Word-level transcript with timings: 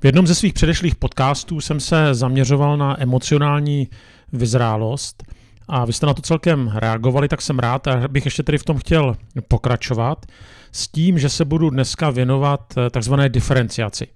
V 0.00 0.04
jednom 0.04 0.26
ze 0.26 0.34
svých 0.34 0.54
předešlých 0.54 0.94
podcastů 0.94 1.60
jsem 1.60 1.80
se 1.80 2.14
zaměřoval 2.14 2.76
na 2.76 3.02
emocionální 3.02 3.88
vyzrálost 4.32 5.22
a 5.68 5.84
vy 5.84 5.92
jste 5.92 6.06
na 6.06 6.14
to 6.14 6.22
celkem 6.22 6.72
reagovali, 6.74 7.28
tak 7.28 7.42
jsem 7.42 7.58
rád 7.58 7.88
a 7.88 8.08
bych 8.08 8.24
ještě 8.24 8.42
tedy 8.42 8.58
v 8.58 8.64
tom 8.64 8.78
chtěl 8.78 9.16
pokračovat 9.48 10.26
s 10.72 10.88
tím, 10.88 11.18
že 11.18 11.28
se 11.28 11.44
budu 11.44 11.70
dneska 11.70 12.10
věnovat 12.10 12.74
eh, 12.76 12.90
takzvané 12.90 13.28
diferenciaci. 13.28 14.06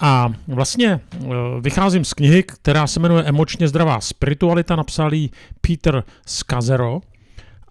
A 0.00 0.28
vlastně 0.48 1.00
eh, 1.14 1.28
vycházím 1.60 2.04
z 2.04 2.14
knihy, 2.14 2.42
která 2.42 2.86
se 2.86 3.00
jmenuje 3.00 3.24
Emočně 3.24 3.68
zdravá 3.68 4.00
spiritualita, 4.00 4.76
napsal 4.76 5.14
ji 5.14 5.30
Peter 5.60 6.04
Skazero 6.26 7.00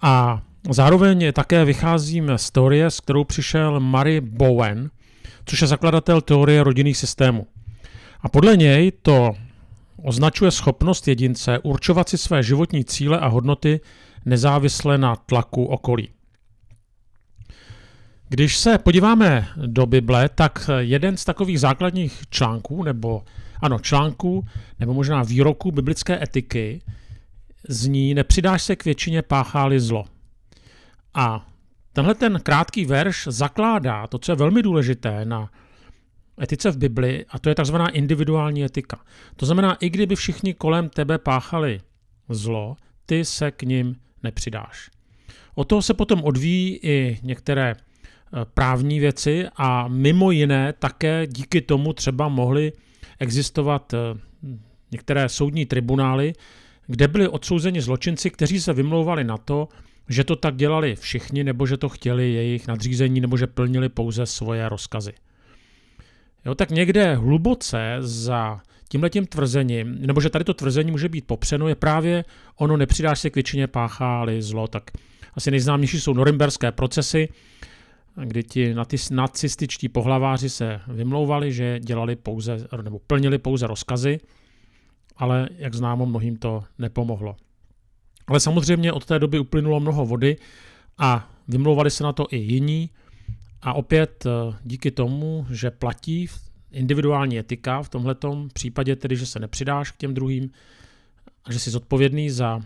a 0.01 0.41
zároveň 0.69 1.33
také 1.33 1.65
vycházím 1.65 2.31
z 2.35 2.51
teorie, 2.51 2.91
s 2.91 2.99
kterou 2.99 3.23
přišel 3.23 3.79
Mary 3.79 4.21
Bowen, 4.21 4.89
což 5.45 5.61
je 5.61 5.67
zakladatel 5.67 6.21
teorie 6.21 6.63
rodinných 6.63 6.97
systémů. 6.97 7.47
A 8.21 8.29
podle 8.29 8.57
něj 8.57 8.91
to 9.01 9.31
označuje 10.03 10.51
schopnost 10.51 11.07
jedince 11.07 11.59
určovat 11.59 12.09
si 12.09 12.17
své 12.17 12.43
životní 12.43 12.85
cíle 12.85 13.19
a 13.19 13.27
hodnoty 13.27 13.79
nezávisle 14.25 14.97
na 14.97 15.15
tlaku 15.15 15.65
okolí. 15.65 16.09
Když 18.29 18.57
se 18.57 18.77
podíváme 18.77 19.47
do 19.65 19.85
Bible, 19.85 20.29
tak 20.29 20.69
jeden 20.79 21.17
z 21.17 21.25
takových 21.25 21.59
základních 21.59 22.21
článků, 22.29 22.83
nebo 22.83 23.23
ano, 23.61 23.79
článků, 23.79 24.45
nebo 24.79 24.93
možná 24.93 25.23
výroků 25.23 25.71
biblické 25.71 26.23
etiky 26.23 26.81
zní 27.67 28.13
nepřidáš 28.13 28.63
se 28.63 28.75
k 28.75 28.85
většině 28.85 29.21
pácháli 29.21 29.79
zlo. 29.79 30.05
A 31.13 31.48
tenhle 31.93 32.15
ten 32.15 32.39
krátký 32.43 32.85
verš 32.85 33.27
zakládá 33.31 34.07
to, 34.07 34.17
co 34.17 34.31
je 34.31 34.35
velmi 34.35 34.63
důležité 34.63 35.25
na 35.25 35.51
etice 36.41 36.71
v 36.71 36.77
Bibli, 36.77 37.25
a 37.29 37.39
to 37.39 37.49
je 37.49 37.55
takzvaná 37.55 37.89
individuální 37.89 38.63
etika. 38.63 38.99
To 39.35 39.45
znamená, 39.45 39.73
i 39.73 39.89
kdyby 39.89 40.15
všichni 40.15 40.53
kolem 40.53 40.89
tebe 40.89 41.17
páchali 41.17 41.81
zlo, 42.29 42.75
ty 43.05 43.25
se 43.25 43.51
k 43.51 43.63
ním 43.63 43.95
nepřidáš. 44.23 44.89
O 45.55 45.63
toho 45.63 45.81
se 45.81 45.93
potom 45.93 46.23
odvíjí 46.23 46.79
i 46.83 47.19
některé 47.23 47.75
Eh, 48.33 48.45
právní 48.53 48.99
věci 48.99 49.45
a 49.57 49.87
mimo 49.87 50.31
jiné 50.31 50.73
také 50.73 51.27
díky 51.27 51.61
tomu 51.61 51.93
třeba 51.93 52.27
mohly 52.27 52.73
existovat 53.19 53.93
eh, 53.93 53.97
některé 54.91 55.29
soudní 55.29 55.65
tribunály, 55.65 56.33
kde 56.87 57.07
byli 57.07 57.27
odsouzeni 57.27 57.81
zločinci, 57.81 58.29
kteří 58.29 58.61
se 58.61 58.73
vymlouvali 58.73 59.23
na 59.23 59.37
to, 59.37 59.67
že 60.09 60.23
to 60.23 60.35
tak 60.35 60.55
dělali 60.55 60.95
všichni, 60.95 61.43
nebo 61.43 61.67
že 61.67 61.77
to 61.77 61.89
chtěli 61.89 62.33
jejich 62.33 62.67
nadřízení, 62.67 63.21
nebo 63.21 63.37
že 63.37 63.47
plnili 63.47 63.89
pouze 63.89 64.25
svoje 64.25 64.69
rozkazy. 64.69 65.13
Jo, 66.45 66.55
tak 66.55 66.71
někde 66.71 67.15
hluboce 67.15 67.95
za 67.99 68.61
tímhletím 68.89 69.25
tvrzením, 69.25 69.97
nebo 69.99 70.21
že 70.21 70.29
tady 70.29 70.45
to 70.45 70.53
tvrzení 70.53 70.91
může 70.91 71.09
být 71.09 71.27
popřeno, 71.27 71.67
je 71.67 71.75
právě 71.75 72.25
ono 72.55 72.77
nepřidáš 72.77 73.19
se 73.19 73.29
k 73.29 73.35
většině 73.35 73.67
pácháli 73.67 74.41
zlo, 74.41 74.67
tak 74.67 74.91
asi 75.33 75.51
nejznámější 75.51 75.99
jsou 75.99 76.13
norimberské 76.13 76.71
procesy, 76.71 77.29
kdy 78.23 78.43
ti 78.43 78.75
nacističtí 79.11 79.89
pohlaváři 79.89 80.49
se 80.49 80.81
vymlouvali, 80.87 81.53
že 81.53 81.79
dělali 81.79 82.15
pouze, 82.15 82.67
nebo 82.81 82.99
plnili 82.99 83.37
pouze 83.37 83.67
rozkazy, 83.67 84.19
ale 85.17 85.49
jak 85.57 85.73
známo, 85.73 86.05
mnohým 86.05 86.37
to 86.37 86.63
nepomohlo. 86.77 87.35
Ale 88.29 88.39
samozřejmě 88.39 88.93
od 88.93 89.05
té 89.05 89.19
doby 89.19 89.39
uplynulo 89.39 89.79
mnoho 89.79 90.05
vody 90.05 90.37
a 90.97 91.29
vymlouvali 91.47 91.91
se 91.91 92.03
na 92.03 92.13
to 92.13 92.27
i 92.31 92.37
jiní. 92.37 92.89
A 93.61 93.73
opět 93.73 94.25
eh, 94.25 94.55
díky 94.63 94.91
tomu, 94.91 95.45
že 95.49 95.71
platí 95.71 96.27
individuální 96.71 97.39
etika 97.39 97.81
v 97.81 97.89
tomhletom 97.89 98.49
případě, 98.53 98.95
tedy 98.95 99.15
že 99.15 99.25
se 99.25 99.39
nepřidáš 99.39 99.91
k 99.91 99.97
těm 99.97 100.13
druhým 100.13 100.51
a 101.45 101.51
že 101.53 101.59
jsi 101.59 101.71
zodpovědný 101.71 102.29
za 102.29 102.61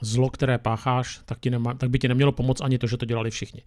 zlo, 0.00 0.30
které 0.30 0.58
pácháš, 0.58 1.20
tak, 1.24 1.38
ti 1.40 1.50
nema, 1.50 1.74
tak 1.74 1.90
by 1.90 1.98
ti 1.98 2.08
nemělo 2.08 2.32
pomoct 2.32 2.60
ani 2.60 2.78
to, 2.78 2.86
že 2.86 2.96
to 2.96 3.06
dělali 3.06 3.30
všichni. 3.30 3.62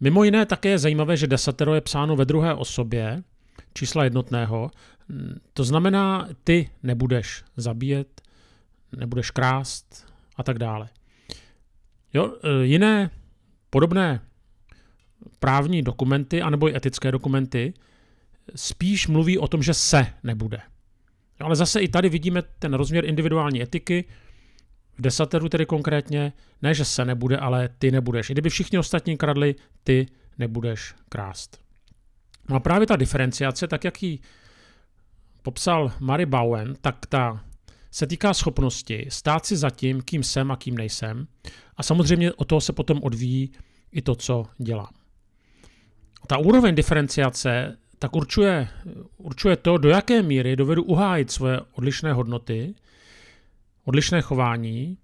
Mimo 0.00 0.24
jiné 0.24 0.46
také 0.46 0.68
je 0.68 0.78
zajímavé, 0.78 1.16
že 1.16 1.26
desatero 1.26 1.74
je 1.74 1.80
psáno 1.80 2.16
ve 2.16 2.24
druhé 2.24 2.54
osobě, 2.54 3.22
čísla 3.74 4.04
jednotného. 4.04 4.70
To 5.54 5.64
znamená, 5.64 6.28
ty 6.44 6.70
nebudeš 6.82 7.44
zabíjet, 7.56 8.20
nebudeš 8.96 9.30
krást 9.30 10.07
a 10.38 10.42
tak 10.42 10.58
dále. 10.58 10.88
Jo, 12.14 12.36
e, 12.42 12.64
jiné 12.64 13.10
podobné 13.70 14.20
právní 15.38 15.82
dokumenty 15.82 16.42
anebo 16.42 16.68
i 16.68 16.76
etické 16.76 17.12
dokumenty 17.12 17.74
spíš 18.54 19.08
mluví 19.08 19.38
o 19.38 19.48
tom, 19.48 19.62
že 19.62 19.74
se 19.74 20.06
nebude. 20.22 20.58
Ale 21.40 21.56
zase 21.56 21.80
i 21.80 21.88
tady 21.88 22.08
vidíme 22.08 22.42
ten 22.58 22.74
rozměr 22.74 23.04
individuální 23.04 23.62
etiky, 23.62 24.04
v 24.98 25.02
desateru 25.02 25.48
tedy 25.48 25.66
konkrétně, 25.66 26.32
ne, 26.62 26.74
že 26.74 26.84
se 26.84 27.04
nebude, 27.04 27.36
ale 27.36 27.68
ty 27.78 27.90
nebudeš. 27.90 28.30
I 28.30 28.32
kdyby 28.32 28.50
všichni 28.50 28.78
ostatní 28.78 29.16
kradli, 29.16 29.54
ty 29.84 30.06
nebudeš 30.38 30.94
krást. 31.08 31.60
No 32.48 32.56
a 32.56 32.60
právě 32.60 32.86
ta 32.86 32.96
diferenciace, 32.96 33.66
tak 33.66 33.84
jak 33.84 34.02
ji 34.02 34.18
popsal 35.42 35.92
Mary 36.00 36.26
Bowen, 36.26 36.74
tak 36.80 37.06
ta 37.06 37.44
se 37.90 38.06
týká 38.06 38.34
schopnosti 38.34 39.06
stát 39.08 39.46
si 39.46 39.56
za 39.56 39.70
tím, 39.70 40.02
kým 40.02 40.22
jsem 40.22 40.50
a 40.50 40.56
kým 40.56 40.78
nejsem. 40.78 41.26
A 41.76 41.82
samozřejmě 41.82 42.32
o 42.32 42.44
toho 42.44 42.60
se 42.60 42.72
potom 42.72 43.00
odvíjí 43.02 43.50
i 43.92 44.02
to, 44.02 44.14
co 44.14 44.46
dělám. 44.58 44.92
Ta 46.26 46.38
úroveň 46.38 46.74
diferenciace 46.74 47.78
tak 47.98 48.16
určuje, 48.16 48.68
určuje 49.16 49.56
to, 49.56 49.78
do 49.78 49.88
jaké 49.88 50.22
míry 50.22 50.56
dovedu 50.56 50.82
uhájit 50.82 51.30
svoje 51.30 51.60
odlišné 51.72 52.12
hodnoty 52.12 52.74
odlišné 53.88 54.22
chování 54.22 54.98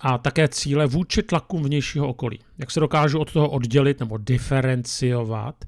a 0.00 0.18
také 0.18 0.48
cíle 0.48 0.86
vůči 0.86 1.22
tlakům 1.22 1.62
vnějšího 1.62 2.08
okolí. 2.08 2.38
Jak 2.58 2.70
se 2.70 2.80
dokážu 2.80 3.18
od 3.18 3.32
toho 3.32 3.50
oddělit 3.50 4.00
nebo 4.00 4.18
diferenciovat, 4.18 5.64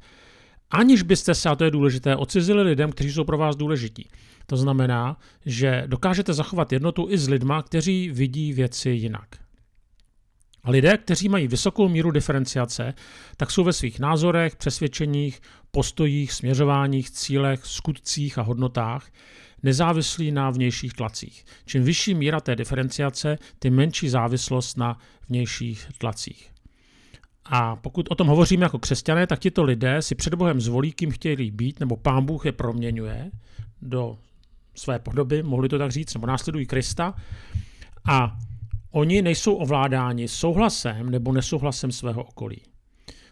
aniž 0.71 1.03
byste 1.03 1.35
se, 1.35 1.49
a 1.49 1.57
to 1.57 1.65
je 1.65 1.71
důležité, 1.71 2.17
odcizili 2.17 2.63
lidem, 2.63 2.93
kteří 2.93 3.13
jsou 3.13 3.25
pro 3.25 3.39
vás 3.39 3.57
důležití. 3.57 4.09
To 4.47 4.57
znamená, 4.57 5.17
že 5.47 5.85
dokážete 5.87 6.33
zachovat 6.33 6.73
jednotu 6.73 7.07
i 7.11 7.19
s 7.19 7.29
lidma, 7.29 7.63
kteří 7.63 8.11
vidí 8.11 8.53
věci 8.53 8.91
jinak. 8.91 9.29
A 10.63 10.71
lidé, 10.71 10.97
kteří 10.97 11.29
mají 11.29 11.49
vysokou 11.49 11.89
míru 11.89 12.11
diferenciace, 12.11 12.95
tak 13.37 13.51
jsou 13.51 13.65
ve 13.65 13.73
svých 13.73 14.01
názorech, 14.01 14.57
přesvědčeních, 14.57 15.41
postojích, 15.71 16.33
směřováních, 16.33 17.11
cílech, 17.11 17.67
skutcích 17.67 18.39
a 18.39 18.43
hodnotách 18.43 19.11
nezávislí 19.63 20.33
na 20.33 20.51
vnějších 20.51 20.93
tlacích. 20.93 21.45
Čím 21.65 21.83
vyšší 21.83 22.15
míra 22.15 22.41
té 22.41 22.57
diferenciace, 22.57 23.39
tím 23.63 23.75
menší 23.75 24.09
závislost 24.09 24.77
na 24.77 24.99
vnějších 25.29 25.89
tlacích. 25.99 26.51
A 27.51 27.77
pokud 27.77 28.07
o 28.11 28.15
tom 28.15 28.27
hovoříme 28.27 28.65
jako 28.65 28.79
křesťané, 28.79 29.27
tak 29.27 29.39
tito 29.39 29.65
lidé 29.65 30.03
si 30.03 30.15
před 30.15 30.35
Bohem 30.35 30.61
zvolí, 30.61 30.93
kým 30.93 31.11
chtějí 31.11 31.51
být, 31.51 31.81
nebo 31.81 31.97
Pán 31.97 32.25
Bůh 32.25 32.47
je 32.47 32.53
proměňuje 32.53 33.31
do 33.83 34.19
své 34.75 34.99
podoby, 34.99 35.43
mohli 35.43 35.69
to 35.69 35.79
tak 35.79 35.91
říct, 35.91 36.15
nebo 36.15 36.27
následují 36.27 36.67
Krista. 36.67 37.15
A 38.05 38.39
oni 38.91 39.23
nejsou 39.23 39.55
ovládáni 39.55 40.29
souhlasem 40.29 41.11
nebo 41.11 41.33
nesouhlasem 41.33 41.93
svého 41.93 42.25
okolí. 42.25 42.63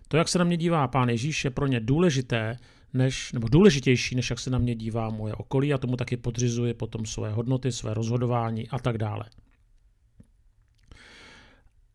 To, 0.08 0.16
jak 0.16 0.28
se 0.28 0.38
na 0.38 0.44
mě 0.44 0.56
dívá 0.56 0.88
Pán 0.88 1.08
Ježíš, 1.08 1.44
je 1.44 1.50
pro 1.50 1.66
ně 1.66 1.80
důležité 1.80 2.58
než, 2.94 3.32
nebo 3.32 3.48
důležitější, 3.48 4.14
než 4.14 4.30
jak 4.30 4.38
se 4.38 4.50
na 4.50 4.58
mě 4.58 4.74
dívá 4.74 5.10
moje 5.10 5.34
okolí 5.34 5.74
a 5.74 5.78
tomu 5.78 5.96
taky 5.96 6.16
podřizuje 6.16 6.74
potom 6.74 7.06
své 7.06 7.32
hodnoty, 7.32 7.72
své 7.72 7.94
rozhodování 7.94 8.68
a 8.68 8.78
tak 8.78 8.98
dále. 8.98 9.24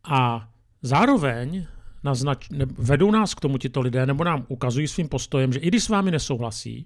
A 0.03 0.49
zároveň 0.81 1.65
naznač, 2.03 2.50
ne, 2.50 2.66
vedou 2.66 3.12
nás 3.12 3.34
k 3.34 3.39
tomu 3.39 3.57
tito 3.57 3.81
lidé, 3.81 4.06
nebo 4.06 4.23
nám 4.23 4.45
ukazují 4.47 4.88
svým 4.88 5.07
postojem, 5.07 5.53
že 5.53 5.59
i 5.59 5.67
když 5.67 5.84
s 5.84 5.89
vámi 5.89 6.12
nesouhlasí, 6.12 6.85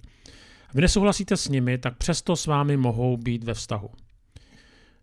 vy 0.73 0.81
nesouhlasíte 0.81 1.37
s 1.37 1.49
nimi, 1.49 1.77
tak 1.77 1.97
přesto 1.97 2.35
s 2.35 2.45
vámi 2.45 2.77
mohou 2.77 3.17
být 3.17 3.43
ve 3.43 3.53
vztahu. 3.53 3.89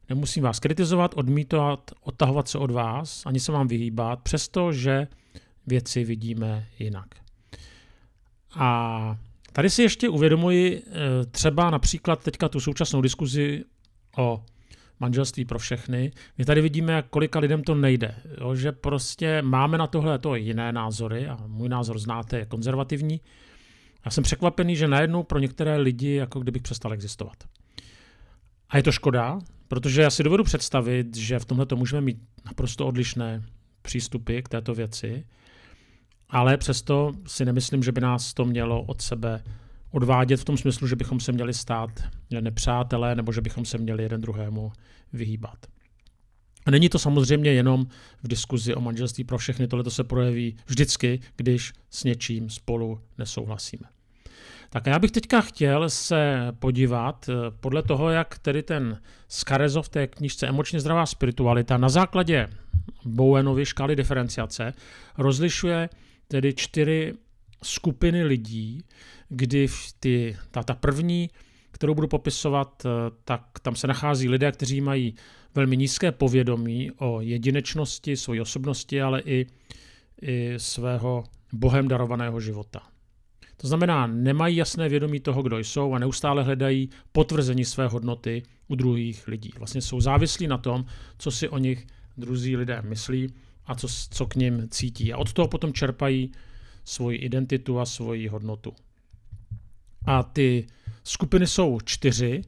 Nemusím 0.08 0.42
vás 0.42 0.60
kritizovat, 0.60 1.14
odmítovat, 1.16 1.90
odtahovat 2.00 2.48
se 2.48 2.58
od 2.58 2.70
vás, 2.70 3.26
ani 3.26 3.40
se 3.40 3.52
vám 3.52 3.68
vyhýbat, 3.68 4.20
přestože 4.22 5.06
věci 5.66 6.04
vidíme 6.04 6.66
jinak. 6.78 7.06
A 8.54 9.18
tady 9.52 9.70
si 9.70 9.82
ještě 9.82 10.08
uvědomuji 10.08 10.82
eh, 10.86 11.26
třeba 11.26 11.70
například 11.70 12.24
teďka 12.24 12.48
tu 12.48 12.60
současnou 12.60 13.00
diskuzi 13.00 13.64
o 14.18 14.44
manželství 15.02 15.44
pro 15.44 15.58
všechny. 15.58 16.12
My 16.38 16.44
tady 16.44 16.60
vidíme, 16.60 16.92
jak 16.92 17.06
kolika 17.06 17.38
lidem 17.38 17.62
to 17.62 17.74
nejde. 17.74 18.14
Jo, 18.40 18.54
že 18.54 18.72
prostě 18.72 19.42
máme 19.42 19.78
na 19.78 19.86
tohle 19.86 20.18
to 20.18 20.34
jiné 20.34 20.72
názory 20.72 21.28
a 21.28 21.38
můj 21.46 21.68
názor 21.68 21.98
znáte, 21.98 22.38
je 22.38 22.46
konzervativní. 22.46 23.20
Já 24.04 24.10
jsem 24.10 24.24
překvapený, 24.24 24.76
že 24.76 24.88
najednou 24.88 25.22
pro 25.22 25.38
některé 25.38 25.76
lidi 25.76 26.14
jako 26.14 26.40
kdybych 26.40 26.62
přestal 26.62 26.92
existovat. 26.92 27.36
A 28.68 28.76
je 28.76 28.82
to 28.82 28.92
škoda, 28.92 29.38
protože 29.68 30.02
já 30.02 30.10
si 30.10 30.22
dovedu 30.22 30.44
představit, 30.44 31.16
že 31.16 31.38
v 31.38 31.44
tomhle 31.44 31.66
můžeme 31.74 32.00
mít 32.00 32.18
naprosto 32.44 32.86
odlišné 32.86 33.42
přístupy 33.82 34.40
k 34.42 34.48
této 34.48 34.74
věci 34.74 35.24
ale 36.32 36.56
přesto 36.56 37.12
si 37.26 37.44
nemyslím, 37.44 37.82
že 37.82 37.92
by 37.92 38.00
nás 38.00 38.34
to 38.34 38.44
mělo 38.44 38.82
od 38.82 39.02
sebe 39.02 39.42
odvádět 39.92 40.40
v 40.40 40.44
tom 40.44 40.56
smyslu, 40.56 40.86
že 40.86 40.96
bychom 40.96 41.20
se 41.20 41.32
měli 41.32 41.54
stát 41.54 41.90
nepřátelé 42.40 43.14
nebo 43.14 43.32
že 43.32 43.40
bychom 43.40 43.64
se 43.64 43.78
měli 43.78 44.02
jeden 44.02 44.20
druhému 44.20 44.72
vyhýbat. 45.12 45.66
A 46.66 46.70
není 46.70 46.88
to 46.88 46.98
samozřejmě 46.98 47.52
jenom 47.52 47.86
v 48.22 48.28
diskuzi 48.28 48.74
o 48.74 48.80
manželství 48.80 49.24
pro 49.24 49.38
všechny, 49.38 49.68
tohle 49.68 49.84
to 49.84 49.90
se 49.90 50.04
projeví 50.04 50.56
vždycky, 50.66 51.20
když 51.36 51.72
s 51.90 52.04
něčím 52.04 52.50
spolu 52.50 53.00
nesouhlasíme. 53.18 53.88
Tak 54.70 54.86
já 54.86 54.98
bych 54.98 55.10
teďka 55.10 55.40
chtěl 55.40 55.90
se 55.90 56.36
podívat 56.58 57.28
eh, 57.28 57.50
podle 57.60 57.82
toho, 57.82 58.10
jak 58.10 58.38
tedy 58.38 58.62
ten 58.62 59.00
Skarezov 59.28 59.86
v 59.86 59.88
té 59.88 60.06
knižce 60.06 60.46
Emočně 60.46 60.80
zdravá 60.80 61.06
spiritualita 61.06 61.76
na 61.76 61.88
základě 61.88 62.48
Bowenovy 63.04 63.66
škály 63.66 63.96
diferenciace 63.96 64.72
rozlišuje 65.18 65.88
tedy 66.28 66.54
čtyři 66.54 67.14
skupiny 67.62 68.24
lidí, 68.24 68.82
kdy 69.32 69.66
ty, 70.00 70.36
ta, 70.50 70.62
ta 70.62 70.74
první, 70.74 71.30
kterou 71.70 71.94
budu 71.94 72.08
popisovat, 72.08 72.82
eh, 72.86 72.88
tak 73.24 73.58
tam 73.62 73.76
se 73.76 73.86
nachází 73.86 74.28
lidé, 74.28 74.52
kteří 74.52 74.80
mají 74.80 75.14
velmi 75.54 75.76
nízké 75.76 76.12
povědomí 76.12 76.90
o 76.98 77.20
jedinečnosti, 77.20 78.16
své 78.16 78.40
osobnosti, 78.40 79.02
ale 79.02 79.22
i, 79.24 79.46
i 80.22 80.54
svého 80.56 81.24
bohem 81.52 81.88
darovaného 81.88 82.40
života. 82.40 82.82
To 83.56 83.68
znamená, 83.68 84.06
nemají 84.06 84.56
jasné 84.56 84.88
vědomí 84.88 85.20
toho, 85.20 85.42
kdo 85.42 85.58
jsou 85.58 85.94
a 85.94 85.98
neustále 85.98 86.42
hledají 86.42 86.90
potvrzení 87.12 87.64
své 87.64 87.88
hodnoty 87.88 88.42
u 88.68 88.74
druhých 88.74 89.28
lidí. 89.28 89.50
Vlastně 89.58 89.80
jsou 89.80 90.00
závislí 90.00 90.46
na 90.46 90.58
tom, 90.58 90.84
co 91.18 91.30
si 91.30 91.48
o 91.48 91.58
nich 91.58 91.86
druzí 92.16 92.56
lidé 92.56 92.82
myslí 92.82 93.32
a 93.66 93.74
co, 93.74 93.88
co 94.10 94.26
k 94.26 94.34
ním 94.34 94.68
cítí. 94.68 95.12
A 95.12 95.16
od 95.16 95.32
toho 95.32 95.48
potom 95.48 95.72
čerpají 95.72 96.32
svoji 96.84 97.18
identitu 97.18 97.80
a 97.80 97.86
svoji 97.86 98.28
hodnotu. 98.28 98.74
A 100.06 100.22
ty 100.22 100.66
skupiny 101.04 101.46
jsou 101.46 101.78
čtyři 101.84 102.42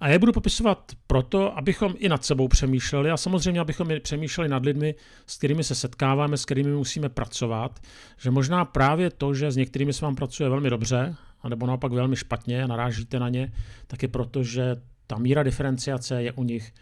a 0.00 0.08
je 0.08 0.18
budu 0.18 0.32
popisovat 0.32 0.92
proto, 1.06 1.58
abychom 1.58 1.94
i 1.98 2.08
nad 2.08 2.24
sebou 2.24 2.48
přemýšleli 2.48 3.10
a 3.10 3.16
samozřejmě, 3.16 3.60
abychom 3.60 3.90
i 3.90 4.00
přemýšleli 4.00 4.48
nad 4.48 4.64
lidmi, 4.64 4.94
s 5.26 5.36
kterými 5.36 5.64
se 5.64 5.74
setkáváme, 5.74 6.36
s 6.36 6.44
kterými 6.44 6.70
musíme 6.70 7.08
pracovat, 7.08 7.80
že 8.18 8.30
možná 8.30 8.64
právě 8.64 9.10
to, 9.10 9.34
že 9.34 9.50
s 9.50 9.56
některými 9.56 9.92
se 9.92 10.04
vám 10.04 10.16
pracuje 10.16 10.48
velmi 10.48 10.70
dobře, 10.70 11.16
anebo 11.42 11.66
naopak 11.66 11.92
velmi 11.92 12.16
špatně 12.16 12.64
a 12.64 12.66
narážíte 12.66 13.18
na 13.18 13.28
ně, 13.28 13.52
tak 13.86 14.02
je 14.02 14.08
proto, 14.08 14.42
že 14.42 14.76
ta 15.06 15.18
míra 15.18 15.42
diferenciace 15.42 16.22
je 16.22 16.32
u 16.32 16.44
nich 16.44 16.72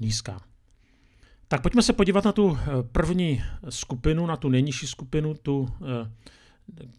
nízká. 0.00 0.40
Tak 1.48 1.62
pojďme 1.62 1.82
se 1.82 1.92
podívat 1.92 2.24
na 2.24 2.32
tu 2.32 2.58
eh, 2.60 2.66
první 2.92 3.42
skupinu, 3.68 4.26
na 4.26 4.36
tu 4.36 4.48
nejnižší 4.48 4.86
skupinu, 4.86 5.34
tu 5.34 5.68
eh, 5.82 6.10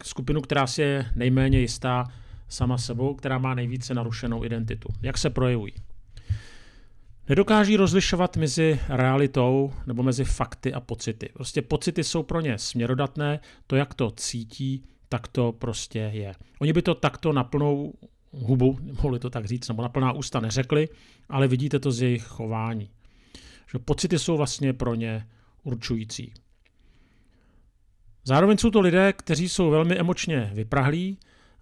skupinu, 0.04 0.42
která 0.42 0.68
si 0.68 0.82
je 0.82 1.06
nejméně 1.16 1.60
jistá 1.60 2.08
sama 2.50 2.78
sebou, 2.78 3.14
která 3.14 3.38
má 3.38 3.56
nejvíce 3.56 3.94
narušenou 3.94 4.46
identitu. 4.46 4.90
Jak 5.02 5.18
se 5.18 5.30
projevují? 5.30 5.74
Nedokáží 7.30 7.78
rozlišovat 7.78 8.38
mezi 8.38 8.80
realitou 8.90 9.74
nebo 9.88 10.04
mezi 10.04 10.24
fakty 10.24 10.74
a 10.74 10.80
pocity. 10.80 11.30
Prostě 11.34 11.62
pocity 11.62 12.04
jsou 12.04 12.24
pro 12.24 12.42
ně 12.42 12.58
směrodatné, 12.58 13.40
to, 13.68 13.76
jak 13.76 13.94
to 13.94 14.12
cítí, 14.12 14.84
tak 15.10 15.28
to 15.28 15.52
prostě 15.52 16.00
je. 16.14 16.36
Oni 16.60 16.74
by 16.74 16.82
to 16.82 16.96
takto 16.96 17.34
na 17.34 17.44
plnou 17.44 17.94
hubu, 18.32 18.80
mohli 19.04 19.20
to 19.20 19.30
tak 19.30 19.46
říct, 19.46 19.68
nebo 19.68 19.82
na 19.82 19.90
plná 19.90 20.12
ústa 20.12 20.40
neřekli, 20.40 20.90
ale 21.30 21.48
vidíte 21.48 21.80
to 21.80 21.92
z 21.92 22.02
jejich 22.02 22.24
chování. 22.24 22.90
Že 23.72 23.80
pocity 23.80 24.20
jsou 24.20 24.38
vlastně 24.38 24.74
pro 24.74 24.96
ně 24.96 25.28
určující. 25.64 26.34
Zároveň 28.24 28.58
jsou 28.58 28.70
to 28.72 28.82
lidé, 28.82 29.14
kteří 29.14 29.50
jsou 29.50 29.70
velmi 29.70 29.98
emočně 29.98 30.52
vyprahlí, 30.54 31.18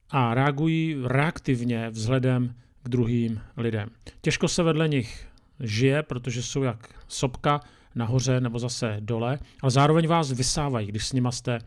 a 0.10 0.34
reagují 0.34 0.98
reaktivně 1.06 1.90
vzhledem 1.90 2.56
k 2.84 2.90
druhým 2.90 3.42
lidem. 3.58 3.90
Těžko 4.22 4.48
se 4.48 4.64
vedle 4.64 4.88
nich 4.88 5.28
žije, 5.60 6.04
protože 6.04 6.44
jsou 6.44 6.64
jak 6.64 6.90
sopka 7.08 7.62
nahoře 7.96 8.42
nebo 8.42 8.60
zase 8.60 8.98
dole, 9.00 9.40
ale 9.62 9.72
zároveň 9.72 10.08
vás 10.08 10.32
vysávají, 10.32 10.88
když 10.88 11.08
s 11.08 11.14
nima 11.14 11.32
jste 11.32 11.60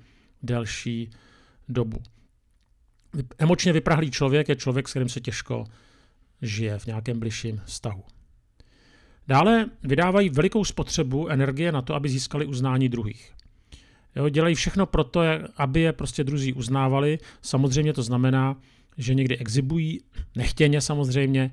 delší 0.43 1.11
dobu. 1.69 1.99
Emočně 3.39 3.73
vyprahlý 3.73 4.11
člověk 4.11 4.49
je 4.49 4.57
člověk, 4.57 4.89
s 4.89 4.91
kterým 4.91 5.09
se 5.09 5.21
těžko 5.21 5.65
žije 6.43 6.79
v 6.79 6.87
nějakém 6.87 7.21
bližším 7.21 7.61
vztahu. 7.65 8.05
Dále 9.29 9.67
vydávají 9.83 10.31
velikou 10.31 10.65
spotřebu 10.65 11.29
energie 11.29 11.73
na 11.73 11.83
to, 11.83 11.95
aby 11.95 12.09
získali 12.09 12.47
uznání 12.47 12.89
druhých. 12.89 13.36
Jo, 14.17 14.29
dělají 14.29 14.55
všechno 14.55 14.87
pro 14.87 15.05
to, 15.05 15.21
aby 15.57 15.81
je 15.81 15.93
prostě 15.93 16.25
druzí 16.25 16.53
uznávali. 16.53 17.19
Samozřejmě 17.43 17.93
to 17.93 18.03
znamená, 18.03 18.57
že 18.99 19.15
někdy 19.15 19.39
exibují, 19.39 20.01
nechtěně 20.37 20.81
samozřejmě, 20.81 21.51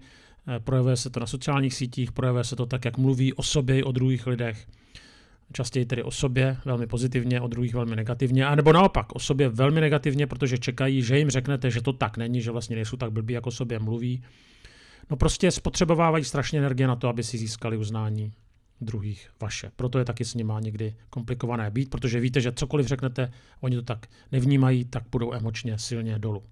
eh, 0.47 0.59
projevuje 0.59 0.97
se 0.97 1.09
to 1.09 1.19
na 1.19 1.25
sociálních 1.25 1.73
sítích, 1.73 2.11
projevuje 2.11 2.43
se 2.43 2.55
to 2.55 2.65
tak, 2.65 2.85
jak 2.85 2.97
mluví 2.97 3.33
o 3.33 3.43
sobě 3.43 3.79
i 3.79 3.83
o 3.83 3.91
druhých 3.91 4.27
lidech. 4.27 4.67
Častěji 5.53 5.85
tedy 5.85 6.03
o 6.03 6.11
sobě 6.11 6.57
velmi 6.65 6.87
pozitivně, 6.87 7.41
o 7.41 7.47
druhých 7.47 7.73
velmi 7.73 7.95
negativně, 7.95 8.55
nebo 8.55 8.73
naopak 8.73 9.15
o 9.15 9.19
sobě 9.19 9.49
velmi 9.49 9.81
negativně, 9.81 10.27
protože 10.27 10.57
čekají, 10.57 11.01
že 11.01 11.17
jim 11.17 11.29
řeknete, 11.29 11.71
že 11.71 11.81
to 11.81 11.93
tak 11.93 12.17
není, 12.17 12.41
že 12.41 12.51
vlastně 12.51 12.75
nejsou 12.75 12.97
tak 12.97 13.11
blbí, 13.11 13.33
jako 13.33 13.49
o 13.49 13.51
sobě 13.51 13.79
mluví. 13.79 14.23
No 15.09 15.17
prostě 15.17 15.51
spotřebovávají 15.51 16.23
strašně 16.23 16.59
energie 16.59 16.87
na 16.87 16.95
to, 16.95 17.07
aby 17.07 17.23
si 17.23 17.37
získali 17.37 17.77
uznání 17.77 18.33
druhých 18.81 19.29
vaše. 19.41 19.71
Proto 19.75 19.99
je 19.99 20.05
taky 20.05 20.25
s 20.25 20.35
nima 20.35 20.59
někdy 20.59 20.95
komplikované 21.09 21.71
být, 21.71 21.89
protože 21.89 22.19
víte, 22.19 22.41
že 22.41 22.51
cokoliv 22.51 22.87
řeknete, 22.87 23.31
oni 23.61 23.75
to 23.75 23.81
tak 23.81 24.07
nevnímají, 24.31 24.85
tak 24.85 25.03
budou 25.11 25.33
emočně 25.33 25.77
silně 25.77 26.19
dolů. 26.19 26.43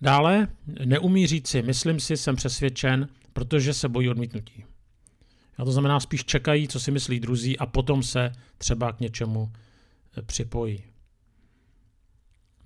Dále 0.00 0.48
neumí 0.84 1.26
říci, 1.26 1.62
myslím 1.62 2.00
si, 2.00 2.16
jsem 2.16 2.36
přesvědčen, 2.36 3.08
protože 3.32 3.74
se 3.74 3.88
bojí 3.88 4.10
odmítnutí. 4.10 4.64
A 5.58 5.64
to 5.64 5.72
znamená, 5.72 6.00
spíš 6.00 6.24
čekají, 6.24 6.68
co 6.68 6.80
si 6.80 6.90
myslí 6.90 7.20
druzí 7.20 7.58
a 7.58 7.66
potom 7.66 8.02
se 8.02 8.32
třeba 8.58 8.92
k 8.92 9.00
něčemu 9.00 9.52
eh, 9.52 10.22
připojí. 10.22 10.84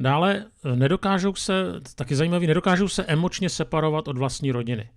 Dále 0.01 0.47
eh, 0.65 0.77
nedokážou 0.77 1.35
se, 1.35 1.53
taky 1.95 2.17
zajímavý, 2.17 2.47
nedokážou 2.47 2.89
se 2.89 3.05
emočně 3.05 3.49
separovat 3.49 4.09
od 4.09 4.19
vlastní 4.19 4.53
rodiny. 4.53 4.91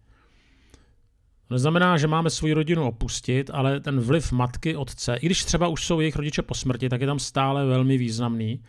To 1.47 1.53
neznamená, 1.53 1.97
že 1.97 2.07
máme 2.07 2.29
svou 2.29 2.53
rodinu 2.53 2.87
opustit, 2.87 3.49
ale 3.53 3.79
ten 3.79 3.99
vliv 3.99 4.31
matky, 4.31 4.75
otce, 4.75 5.15
i 5.15 5.25
když 5.25 5.45
třeba 5.45 5.67
už 5.67 5.85
jsou 5.85 5.99
jejich 5.99 6.15
rodiče 6.15 6.41
po 6.41 6.55
smrti, 6.55 6.89
tak 6.89 7.01
je 7.01 7.07
tam 7.07 7.19
stále 7.19 7.65
velmi 7.65 7.97
významný. 7.97 8.63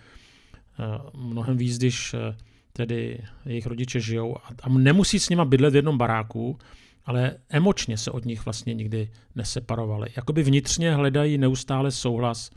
Eh, 0.80 0.98
mnohem 1.14 1.56
víc, 1.56 1.78
když 1.78 2.14
eh, 2.14 2.36
tedy 2.72 3.18
jejich 3.46 3.66
rodiče 3.66 4.00
žijou 4.00 4.36
a 4.62 4.68
nemusí 4.68 5.18
s 5.18 5.28
nima 5.28 5.44
bydlet 5.44 5.72
v 5.72 5.76
jednom 5.76 5.98
baráku, 5.98 6.58
ale 7.04 7.36
emočně 7.48 7.98
se 7.98 8.10
od 8.10 8.24
nich 8.24 8.44
vlastně 8.44 8.74
nikdy 8.74 9.10
neseparovali. 9.34 10.08
Jakoby 10.16 10.42
vnitřně 10.42 10.94
hledají 10.94 11.38
neustále 11.38 11.90
souhlas 11.90 12.50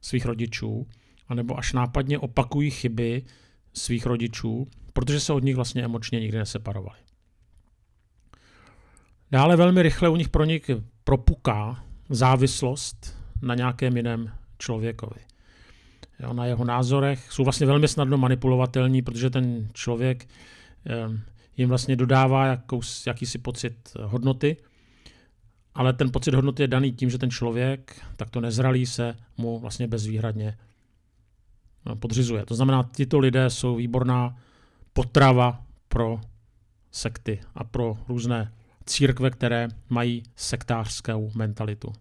svých 0.00 0.26
rodičů, 0.26 0.86
anebo 1.28 1.58
až 1.58 1.72
nápadně 1.72 2.18
opakují 2.18 2.70
chyby 2.70 3.22
svých 3.74 4.06
rodičů, 4.06 4.66
protože 4.92 5.20
se 5.20 5.32
od 5.32 5.44
nich 5.44 5.56
vlastně 5.56 5.84
emočně 5.84 6.20
nikdy 6.20 6.38
neseparovali. 6.38 6.98
Dále 9.32 9.56
velmi 9.56 9.82
rychle 9.82 10.08
u 10.08 10.16
nich 10.16 10.28
pronik 10.28 10.70
propuká 11.04 11.84
závislost 12.08 13.18
na 13.42 13.54
nějakém 13.54 13.96
jiném 13.96 14.32
člověkovi. 14.58 15.20
Jo, 16.20 16.32
na 16.32 16.46
jeho 16.46 16.64
názorech 16.64 17.32
jsou 17.32 17.44
vlastně 17.44 17.66
velmi 17.66 17.88
snadno 17.88 18.18
manipulovatelní, 18.18 19.02
protože 19.02 19.30
ten 19.30 19.68
člověk 19.72 20.28
jim 21.56 21.68
vlastně 21.68 21.96
dodává 21.96 22.46
jakous, 22.46 23.06
jakýsi 23.06 23.38
pocit 23.38 23.96
hodnoty, 24.02 24.56
ale 25.74 25.92
ten 25.92 26.12
pocit 26.12 26.34
hodnoty 26.34 26.62
je 26.62 26.68
daný 26.68 26.92
tím, 26.92 27.10
že 27.10 27.18
ten 27.18 27.30
člověk 27.30 28.02
takto 28.16 28.40
nezralý 28.40 28.86
se 28.86 29.16
mu 29.36 29.58
vlastně 29.58 29.86
bezvýhradně 29.86 30.58
no, 31.86 31.96
podřizuje. 31.96 32.46
To 32.46 32.54
znamená, 32.54 32.82
tyto 32.82 33.18
lidé 33.18 33.50
jsou 33.50 33.76
výborná 33.76 34.36
potrava 34.92 35.64
pro 35.88 36.20
sekty 36.90 37.40
a 37.54 37.64
pro 37.64 37.96
různé 38.08 38.52
církve, 38.86 39.30
které 39.30 39.68
mají 39.88 40.22
sektářskou 40.36 41.30
mentalitu. 41.34 41.92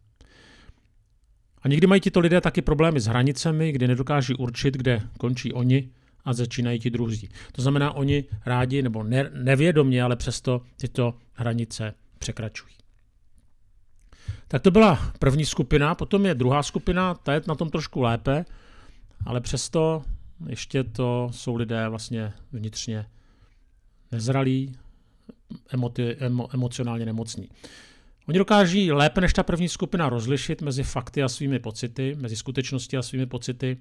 A 1.62 1.68
někdy 1.68 1.88
mají 1.88 2.02
tito 2.02 2.20
lidé 2.20 2.42
taky 2.42 2.62
problémy 2.62 3.00
s 3.00 3.06
hranicemi, 3.06 3.72
kdy 3.72 3.88
nedokáží 3.88 4.34
určit, 4.36 4.74
kde 4.74 5.02
končí 5.18 5.54
oni 5.54 5.90
a 6.26 6.34
začínají 6.34 6.80
ti 6.80 6.90
druzí. 6.90 7.30
To 7.52 7.62
znamená, 7.62 7.92
oni 7.92 8.24
rádi 8.46 8.82
nebo 8.82 9.04
ne, 9.04 9.30
nevědomě, 9.34 10.04
ale 10.04 10.16
přesto 10.16 10.62
tyto 10.78 11.14
hranice 11.34 11.94
překračují. 12.20 12.74
Tak 14.48 14.62
to 14.62 14.72
byla 14.72 15.12
první 15.20 15.46
skupina, 15.46 15.96
potom 15.96 16.26
je 16.26 16.36
druhá 16.36 16.64
skupina, 16.64 17.14
ta 17.14 17.34
je 17.34 17.42
na 17.48 17.56
tom 17.56 17.70
trošku 17.70 18.02
lépe, 18.02 18.46
ale 19.26 19.42
přesto 19.42 20.04
ještě 20.48 20.84
to 20.84 21.30
jsou 21.34 21.56
lidé 21.56 21.90
vlastně 21.90 22.34
vnitřně 22.52 23.06
nezralí, 24.12 24.78
emoti, 25.70 26.16
emo, 26.16 26.54
emocionálně 26.54 27.06
nemocní. 27.06 27.50
Oni 28.28 28.38
dokáží 28.38 28.92
lépe 28.92 29.22
než 29.22 29.34
ta 29.34 29.44
první 29.44 29.70
skupina 29.70 30.10
rozlišit 30.10 30.62
mezi 30.62 30.84
fakty 30.84 31.24
a 31.24 31.30
svými 31.30 31.60
pocity, 31.60 32.16
mezi 32.20 32.36
skutečností 32.36 32.98
a 32.98 33.02
svými 33.02 33.26
pocity 33.26 33.78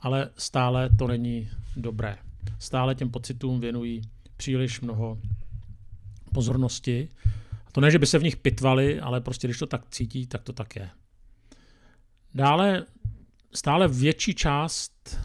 ale 0.00 0.30
stále 0.36 0.90
to 0.98 1.06
není 1.06 1.50
dobré. 1.76 2.18
Stále 2.58 2.94
těm 2.94 3.10
pocitům 3.10 3.60
věnují 3.60 4.02
příliš 4.36 4.80
mnoho 4.80 5.18
pozornosti. 6.32 7.08
A 7.66 7.70
to 7.72 7.80
ne, 7.80 7.90
že 7.90 7.98
by 7.98 8.06
se 8.06 8.18
v 8.18 8.22
nich 8.22 8.36
pitvali, 8.36 9.00
ale 9.00 9.20
prostě 9.20 9.46
když 9.46 9.58
to 9.58 9.66
tak 9.66 9.82
cítí, 9.90 10.26
tak 10.26 10.42
to 10.42 10.52
tak 10.52 10.76
je. 10.76 10.90
Dále 12.34 12.84
stále 13.54 13.88
větší 13.88 14.34
část 14.34 15.18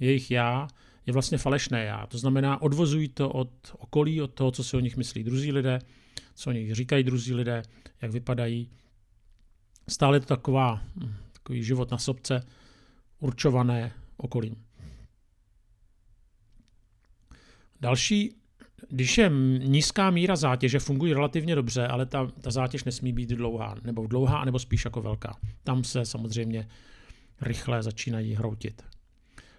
jejich 0.00 0.30
já 0.30 0.68
je 1.06 1.12
vlastně 1.12 1.38
falešné 1.38 1.84
já. 1.84 2.06
To 2.06 2.18
znamená, 2.18 2.62
odvozují 2.62 3.08
to 3.08 3.30
od 3.30 3.50
okolí, 3.78 4.22
od 4.22 4.34
toho, 4.34 4.50
co 4.50 4.64
si 4.64 4.76
o 4.76 4.80
nich 4.80 4.96
myslí 4.96 5.24
druzí 5.24 5.52
lidé, 5.52 5.78
co 6.34 6.50
o 6.50 6.52
nich 6.52 6.74
říkají 6.74 7.04
druzí 7.04 7.34
lidé, 7.34 7.62
jak 8.02 8.10
vypadají. 8.10 8.70
Stále 9.88 10.16
je 10.16 10.20
to 10.20 10.26
taková, 10.26 10.82
hm, 10.96 11.14
takový 11.32 11.64
život 11.64 11.90
na 11.90 11.98
sobce, 11.98 12.40
určované 13.18 13.92
okolím. 14.16 14.56
Další, 17.80 18.36
když 18.88 19.18
je 19.18 19.30
nízká 19.58 20.10
míra 20.10 20.36
zátěže, 20.36 20.78
fungují 20.78 21.12
relativně 21.12 21.54
dobře, 21.54 21.86
ale 21.86 22.06
ta, 22.06 22.26
ta 22.26 22.50
zátěž 22.50 22.84
nesmí 22.84 23.12
být 23.12 23.28
dlouhá, 23.28 23.74
nebo 23.82 24.06
dlouhá, 24.06 24.44
nebo 24.44 24.58
spíš 24.58 24.84
jako 24.84 25.02
velká. 25.02 25.36
Tam 25.64 25.84
se 25.84 26.04
samozřejmě 26.04 26.68
rychle 27.40 27.82
začínají 27.82 28.34
hroutit. 28.34 28.82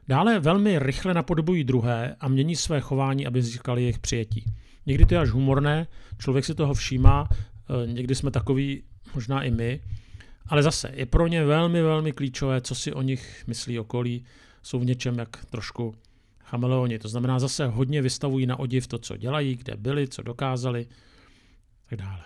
Dále 0.07 0.39
velmi 0.39 0.79
rychle 0.79 1.13
napodobují 1.13 1.63
druhé 1.63 2.15
a 2.19 2.27
mění 2.27 2.55
své 2.55 2.81
chování, 2.81 3.27
aby 3.27 3.41
získali 3.41 3.81
jejich 3.81 4.00
přijetí. 4.00 4.45
Někdy 4.86 5.05
to 5.05 5.13
je 5.13 5.19
až 5.19 5.29
humorné, 5.29 5.88
člověk 6.17 6.45
si 6.45 6.55
toho 6.55 6.74
všímá, 6.74 7.27
eh, 7.31 7.88
někdy 7.88 8.15
jsme 8.15 8.31
takový, 8.31 8.83
možná 9.15 9.43
i 9.43 9.51
my, 9.51 9.79
ale 10.48 10.63
zase 10.63 10.91
je 10.93 11.05
pro 11.05 11.27
ně 11.27 11.45
velmi, 11.45 11.81
velmi 11.81 12.12
klíčové, 12.12 12.62
co 12.62 12.75
si 12.75 12.93
o 12.93 13.01
nich 13.01 13.43
myslí 13.48 13.79
okolí, 13.79 14.25
jsou 14.63 14.79
v 14.79 14.86
něčem 14.86 15.19
jak 15.19 15.45
trošku 15.45 15.95
chameleoni. 16.39 17.00
To 17.00 17.07
znamená, 17.07 17.39
zase 17.39 17.67
hodně 17.67 18.01
vystavují 18.01 18.45
na 18.45 18.60
odiv 18.60 18.88
to, 18.88 19.00
co 19.00 19.17
dělají, 19.17 19.55
kde 19.55 19.77
byli, 19.77 20.07
co 20.07 20.22
dokázali, 20.22 20.88
tak 21.89 22.00
dále. 22.00 22.24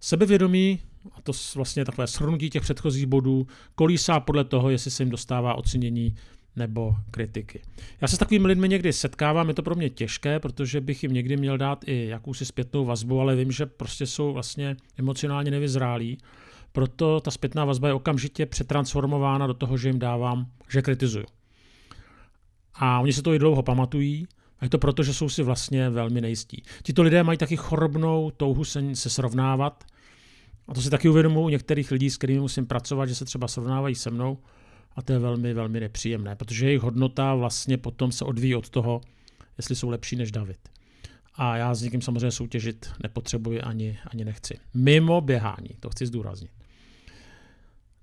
Sebevědomí 0.00 0.80
a 1.12 1.22
to 1.22 1.32
vlastně 1.56 1.84
takové 1.84 2.06
shrnutí 2.06 2.50
těch 2.50 2.62
předchozích 2.62 3.06
bodů, 3.06 3.46
kolísá 3.74 4.20
podle 4.20 4.44
toho, 4.44 4.70
jestli 4.70 4.90
se 4.90 5.02
jim 5.02 5.10
dostává 5.10 5.54
ocenění 5.54 6.14
nebo 6.56 6.96
kritiky. 7.10 7.62
Já 8.00 8.08
se 8.08 8.16
s 8.16 8.18
takovými 8.18 8.46
lidmi 8.46 8.68
někdy 8.68 8.92
setkávám, 8.92 9.48
je 9.48 9.54
to 9.54 9.62
pro 9.62 9.74
mě 9.74 9.90
těžké, 9.90 10.40
protože 10.40 10.80
bych 10.80 11.02
jim 11.02 11.12
někdy 11.12 11.36
měl 11.36 11.58
dát 11.58 11.84
i 11.88 12.06
jakousi 12.06 12.44
zpětnou 12.44 12.84
vazbu, 12.84 13.20
ale 13.20 13.36
vím, 13.36 13.52
že 13.52 13.66
prostě 13.66 14.06
jsou 14.06 14.32
vlastně 14.32 14.76
emocionálně 14.98 15.50
nevyzrálí. 15.50 16.18
Proto 16.72 17.20
ta 17.20 17.30
zpětná 17.30 17.64
vazba 17.64 17.88
je 17.88 17.94
okamžitě 17.94 18.46
přetransformována 18.46 19.46
do 19.46 19.54
toho, 19.54 19.76
že 19.76 19.88
jim 19.88 19.98
dávám, 19.98 20.46
že 20.68 20.82
kritizuju. 20.82 21.26
A 22.74 23.00
oni 23.00 23.12
se 23.12 23.22
to 23.22 23.34
i 23.34 23.38
dlouho 23.38 23.62
pamatují, 23.62 24.26
a 24.60 24.64
je 24.64 24.68
to 24.68 24.78
proto, 24.78 25.02
že 25.02 25.14
jsou 25.14 25.28
si 25.28 25.42
vlastně 25.42 25.90
velmi 25.90 26.20
nejistí. 26.20 26.62
Tito 26.82 27.02
lidé 27.02 27.22
mají 27.22 27.38
taky 27.38 27.56
chorobnou 27.56 28.30
touhu 28.36 28.64
se, 28.64 28.94
se 28.94 29.10
srovnávat, 29.10 29.84
a 30.68 30.74
to 30.74 30.82
si 30.82 30.90
taky 30.90 31.08
uvědomuji 31.08 31.44
u 31.44 31.48
některých 31.48 31.90
lidí, 31.90 32.10
s 32.10 32.16
kterými 32.16 32.40
musím 32.40 32.66
pracovat, 32.66 33.06
že 33.06 33.14
se 33.14 33.24
třeba 33.24 33.48
srovnávají 33.48 33.94
se 33.94 34.10
mnou 34.10 34.38
a 34.96 35.02
to 35.02 35.12
je 35.12 35.18
velmi, 35.18 35.54
velmi 35.54 35.80
nepříjemné, 35.80 36.36
protože 36.36 36.66
jejich 36.66 36.82
hodnota 36.82 37.34
vlastně 37.34 37.78
potom 37.78 38.12
se 38.12 38.24
odvíjí 38.24 38.54
od 38.54 38.68
toho, 38.68 39.00
jestli 39.58 39.76
jsou 39.76 39.88
lepší 39.88 40.16
než 40.16 40.32
David. 40.32 40.58
A 41.34 41.56
já 41.56 41.74
s 41.74 41.82
někým 41.82 42.02
samozřejmě 42.02 42.30
soutěžit 42.30 42.90
nepotřebuji 43.02 43.60
ani, 43.60 43.98
ani 44.06 44.24
nechci. 44.24 44.58
Mimo 44.74 45.20
běhání, 45.20 45.70
to 45.80 45.90
chci 45.90 46.06
zdůraznit. 46.06 46.50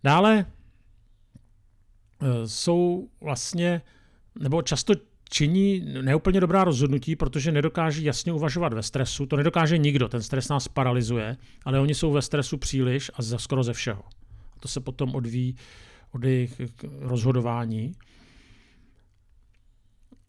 Dále 0.03 0.45
e, 2.21 2.47
jsou 2.47 3.09
vlastně, 3.21 3.81
nebo 4.39 4.61
často 4.61 4.93
činí 5.29 5.79
neúplně 6.01 6.39
dobrá 6.39 6.63
rozhodnutí, 6.63 7.15
protože 7.15 7.51
nedokáží 7.51 8.03
jasně 8.03 8.33
uvažovat 8.33 8.73
ve 8.73 8.83
stresu. 8.83 9.25
To 9.25 9.37
nedokáže 9.37 9.77
nikdo, 9.77 10.07
ten 10.07 10.21
stres 10.21 10.49
nás 10.49 10.67
paralizuje, 10.67 11.37
ale 11.65 11.79
oni 11.79 11.95
jsou 11.95 12.11
ve 12.11 12.21
stresu 12.21 12.57
příliš 12.57 13.11
a 13.15 13.21
za 13.21 13.37
skoro 13.37 13.63
ze 13.63 13.73
všeho. 13.73 14.03
A 14.53 14.59
to 14.59 14.67
se 14.67 14.79
potom 14.79 15.15
odvíjí 15.15 15.55
od 16.11 16.23
jejich 16.23 16.61
rozhodování. 16.99 17.91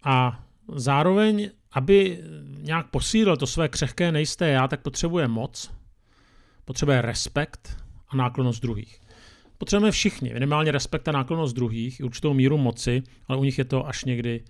A 0.05 0.45
zároveň, 0.75 1.51
aby 1.73 2.21
nějak 2.59 2.91
posílil 2.91 3.37
to 3.37 3.47
své 3.47 3.69
křehké 3.69 4.13
nejisté 4.13 4.49
já, 4.49 4.69
tak 4.69 4.81
potřebuje 4.81 5.29
moc, 5.29 5.71
potřebuje 6.65 7.03
respekt 7.03 7.77
a 8.09 8.17
náklonost 8.17 8.63
druhých. 8.63 9.01
Potřebujeme 9.59 9.91
všichni, 9.91 10.33
minimálně 10.33 10.73
respekt 10.73 11.09
a 11.09 11.13
náklonost 11.13 11.57
druhých, 11.57 12.01
určitou 12.05 12.35
míru 12.35 12.59
moci, 12.59 13.03
ale 13.29 13.39
u 13.39 13.45
nich 13.45 13.59
je 13.59 13.65
to 13.65 13.87
až 13.87 14.05
někdy 14.05 14.45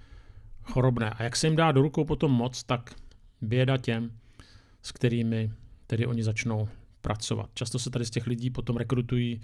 chorobné. 0.66 1.10
A 1.10 1.22
jak 1.22 1.36
se 1.36 1.46
jim 1.46 1.56
dá 1.56 1.72
do 1.72 1.82
rukou 1.82 2.04
potom 2.04 2.30
moc, 2.32 2.62
tak 2.62 2.94
běda 3.40 3.76
těm, 3.76 4.10
s 4.82 4.92
kterými 4.92 5.52
tedy 5.86 6.06
oni 6.06 6.22
začnou 6.22 6.68
pracovat. 7.00 7.50
Často 7.54 7.78
se 7.78 7.90
tady 7.90 8.04
z 8.04 8.10
těch 8.10 8.26
lidí 8.26 8.50
potom 8.50 8.76
rekrutují 8.76 9.40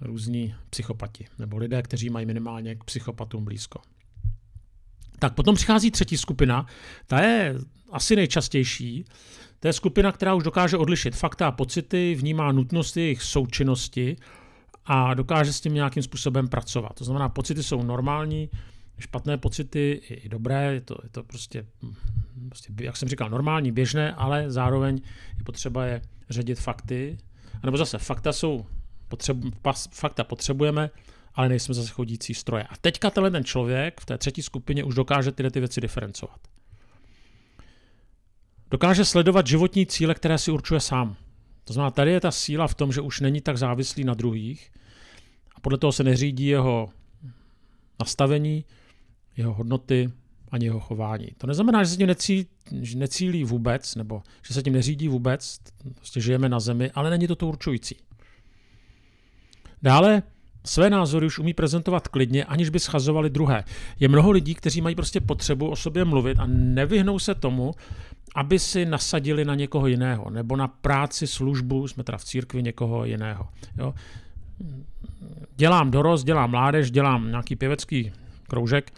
různí 0.00 0.54
psychopati, 0.70 1.26
nebo 1.38 1.56
lidé, 1.56 1.82
kteří 1.82 2.10
mají 2.10 2.26
minimálně 2.26 2.74
k 2.74 2.84
psychopatům 2.84 3.44
blízko. 3.44 3.80
Tak 5.18 5.34
potom 5.34 5.54
přichází 5.54 5.90
třetí 5.90 6.16
skupina, 6.16 6.66
ta 7.06 7.20
je 7.20 7.54
asi 7.90 8.16
nejčastější. 8.16 9.04
To 9.60 9.68
je 9.68 9.72
skupina, 9.72 10.12
která 10.12 10.34
už 10.34 10.44
dokáže 10.44 10.76
odlišit 10.76 11.16
fakta 11.16 11.48
a 11.48 11.52
pocity, 11.52 12.14
vnímá 12.14 12.52
nutnost 12.52 12.96
jejich 12.96 13.22
součinnosti 13.22 14.16
a 14.84 15.14
dokáže 15.14 15.52
s 15.52 15.60
tím 15.60 15.74
nějakým 15.74 16.02
způsobem 16.02 16.48
pracovat. 16.48 16.92
To 16.94 17.04
znamená, 17.04 17.28
pocity 17.28 17.62
jsou 17.62 17.82
normální, 17.82 18.50
špatné 19.00 19.38
pocity 19.38 20.00
i 20.08 20.28
dobré, 20.28 20.74
je 20.74 20.80
to, 20.80 20.96
je 21.02 21.08
to 21.08 21.22
prostě, 21.22 21.66
prostě, 22.48 22.72
jak 22.80 22.96
jsem 22.96 23.08
říkal, 23.08 23.30
normální, 23.30 23.72
běžné, 23.72 24.14
ale 24.14 24.50
zároveň 24.50 25.00
je 25.38 25.44
potřeba 25.44 25.84
je 25.84 26.02
ředit 26.30 26.60
fakty. 26.60 27.18
A 27.62 27.66
nebo 27.66 27.76
zase, 27.76 27.98
fakta 27.98 28.32
jsou, 28.32 28.66
potřebu, 29.08 29.50
pas, 29.62 29.88
fakta 29.92 30.24
potřebujeme, 30.24 30.90
ale 31.34 31.48
nejsme 31.48 31.74
zase 31.74 31.90
chodící 31.90 32.34
stroje. 32.34 32.64
A 32.64 32.76
teďka 32.80 33.10
tenhle 33.10 33.30
ten 33.30 33.44
člověk 33.44 34.00
v 34.00 34.06
té 34.06 34.18
třetí 34.18 34.42
skupině 34.42 34.84
už 34.84 34.94
dokáže 34.94 35.32
tyhle 35.32 35.50
ty 35.50 35.60
věci 35.60 35.80
diferencovat. 35.80 36.40
Dokáže 38.70 39.04
sledovat 39.04 39.46
životní 39.46 39.86
cíle, 39.86 40.14
které 40.14 40.38
si 40.38 40.50
určuje 40.50 40.80
sám. 40.80 41.16
To 41.64 41.72
znamená, 41.72 41.90
tady 41.90 42.12
je 42.12 42.20
ta 42.20 42.30
síla 42.30 42.68
v 42.68 42.74
tom, 42.74 42.92
že 42.92 43.00
už 43.00 43.20
není 43.20 43.40
tak 43.40 43.58
závislý 43.58 44.04
na 44.04 44.14
druhých 44.14 44.72
a 45.56 45.60
podle 45.60 45.78
toho 45.78 45.92
se 45.92 46.04
neřídí 46.04 46.46
jeho 46.46 46.88
nastavení, 48.00 48.64
jeho 49.36 49.54
hodnoty 49.54 50.10
ani 50.50 50.64
jeho 50.64 50.80
chování. 50.80 51.28
To 51.38 51.46
neznamená, 51.46 51.84
že 51.84 51.90
se 51.90 51.96
tím 51.96 52.06
necí, 52.06 52.46
necílí 52.94 53.44
vůbec, 53.44 53.94
nebo 53.94 54.22
že 54.48 54.54
se 54.54 54.62
tím 54.62 54.72
neřídí 54.72 55.08
vůbec, 55.08 55.58
prostě 55.94 56.20
žijeme 56.20 56.48
na 56.48 56.60
zemi, 56.60 56.90
ale 56.94 57.10
není 57.10 57.26
to 57.26 57.36
to 57.36 57.48
určující. 57.48 57.96
Dále 59.82 60.22
své 60.66 60.90
názory 60.90 61.26
už 61.26 61.38
umí 61.38 61.54
prezentovat 61.54 62.08
klidně, 62.08 62.44
aniž 62.44 62.68
by 62.68 62.80
schazovali 62.80 63.30
druhé. 63.30 63.64
Je 64.00 64.08
mnoho 64.08 64.30
lidí, 64.30 64.54
kteří 64.54 64.80
mají 64.80 64.94
prostě 64.94 65.20
potřebu 65.20 65.68
o 65.70 65.76
sobě 65.76 66.04
mluvit 66.04 66.38
a 66.40 66.46
nevyhnou 66.46 67.18
se 67.18 67.34
tomu, 67.34 67.72
aby 68.34 68.58
si 68.58 68.84
nasadili 68.84 69.44
na 69.44 69.54
někoho 69.54 69.86
jiného, 69.86 70.30
nebo 70.30 70.56
na 70.56 70.68
práci, 70.68 71.26
službu, 71.26 71.88
jsme 71.88 72.04
teda 72.04 72.18
v 72.18 72.24
církvi 72.24 72.62
někoho 72.62 73.04
jiného. 73.04 73.48
Jo? 73.78 73.94
Dělám 75.56 75.90
dorost, 75.90 76.24
dělám 76.24 76.50
mládež, 76.50 76.90
dělám 76.90 77.28
nějaký 77.28 77.56
pěvecký 77.56 78.12
kroužek 78.48 78.92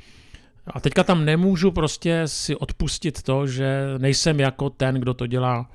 a 0.66 0.80
teďka 0.80 1.04
tam 1.04 1.24
nemůžu 1.24 1.70
prostě 1.70 2.22
si 2.26 2.56
odpustit 2.56 3.22
to, 3.22 3.46
že 3.46 3.84
nejsem 3.98 4.40
jako 4.40 4.70
ten, 4.70 4.94
kdo 4.94 5.14
to 5.14 5.26
dělá 5.26 5.70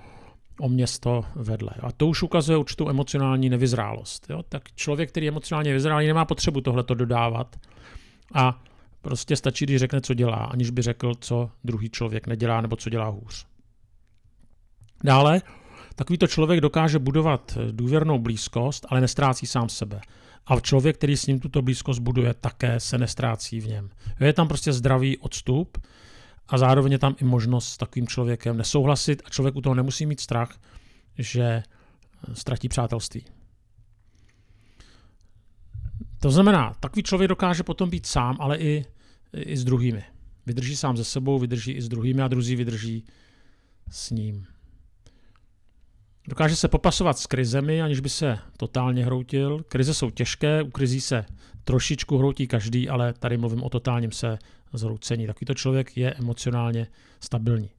o 0.60 0.70
město 0.70 1.26
vedle. 1.36 1.70
A 1.80 1.92
to 1.92 2.08
už 2.08 2.24
ukazuje 2.24 2.58
určitou 2.58 2.90
emocionální 2.90 3.50
nevyzrálost. 3.50 4.30
Jo? 4.30 4.44
Tak 4.50 4.64
člověk, 4.76 5.10
který 5.10 5.26
je 5.26 5.32
emocionálně 5.32 5.74
vyzrálý, 5.74 6.08
nemá 6.08 6.26
potřebu 6.26 6.62
tohleto 6.62 6.94
dodávat. 6.94 7.56
A 8.34 8.64
prostě 9.02 9.36
stačí, 9.36 9.66
když 9.66 9.80
řekne, 9.80 10.02
co 10.02 10.14
dělá, 10.14 10.38
aniž 10.38 10.70
by 10.70 10.82
řekl, 10.82 11.12
co 11.20 11.50
druhý 11.64 11.90
člověk 11.90 12.28
nedělá 12.28 12.62
nebo 12.62 12.76
co 12.76 12.90
dělá 12.90 13.08
hůř. 13.08 13.46
Dále, 15.04 15.42
takovýto 15.96 16.28
člověk 16.28 16.62
dokáže 16.62 17.00
budovat 17.00 17.58
důvěrnou 17.72 18.20
blízkost, 18.20 18.86
ale 18.90 19.02
nestrácí 19.02 19.46
sám 19.48 19.70
sebe. 19.70 20.02
A 20.48 20.60
člověk, 20.60 20.98
který 20.98 21.18
s 21.18 21.28
ním 21.28 21.40
tuto 21.40 21.62
blízkost 21.62 22.00
buduje, 22.00 22.34
také 22.34 22.80
se 22.80 22.98
nestrácí 22.98 23.60
v 23.60 23.68
něm. 23.68 23.90
Je 24.20 24.34
tam 24.34 24.48
prostě 24.48 24.74
zdravý 24.74 25.18
odstup 25.18 25.78
a 26.48 26.58
zároveň 26.58 26.92
je 26.92 27.00
tam 27.00 27.16
i 27.22 27.24
možnost 27.24 27.68
s 27.68 27.78
takovým 27.78 28.08
člověkem 28.08 28.58
nesouhlasit 28.58 29.22
a 29.26 29.30
člověk 29.30 29.56
u 29.56 29.62
toho 29.62 29.76
nemusí 29.76 30.06
mít 30.06 30.20
strach, 30.20 30.60
že 31.18 31.64
ztratí 32.34 32.70
přátelství. 32.70 33.26
To 36.20 36.32
znamená, 36.32 36.74
takový 36.80 37.04
člověk 37.04 37.30
dokáže 37.30 37.64
potom 37.64 37.90
být 37.90 38.06
sám, 38.06 38.38
ale 38.40 38.58
i, 38.58 38.86
i 39.34 39.58
s 39.58 39.64
druhými. 39.64 40.04
Vydrží 40.46 40.76
sám 40.76 40.98
ze 40.98 41.04
sebou, 41.04 41.40
vydrží 41.40 41.72
i 41.72 41.82
s 41.82 41.90
druhými 41.90 42.22
a 42.22 42.28
druzí 42.28 42.56
vydrží 42.56 43.06
s 43.90 44.12
ním. 44.12 44.46
Dokáže 46.28 46.56
se 46.56 46.68
popasovat 46.68 47.20
s 47.20 47.28
krizemi, 47.28 47.82
aniž 47.82 48.00
by 48.00 48.10
se 48.10 48.40
totálně 48.58 49.06
hroutil. 49.06 49.64
Krize 49.68 49.94
jsou 49.94 50.10
těžké, 50.10 50.64
u 50.64 50.72
krizí 50.72 51.02
se 51.02 51.26
trošičku 51.64 52.18
hroutí 52.18 52.48
každý, 52.48 52.90
ale 52.90 53.14
tady 53.14 53.38
mluvím 53.38 53.64
o 53.64 53.70
totálním 53.70 54.12
se 54.12 54.38
zhroucení. 54.74 55.28
Takovýto 55.28 55.54
člověk 55.54 55.98
je 55.98 56.14
emocionálně 56.14 56.88
stabilní. 57.20 57.70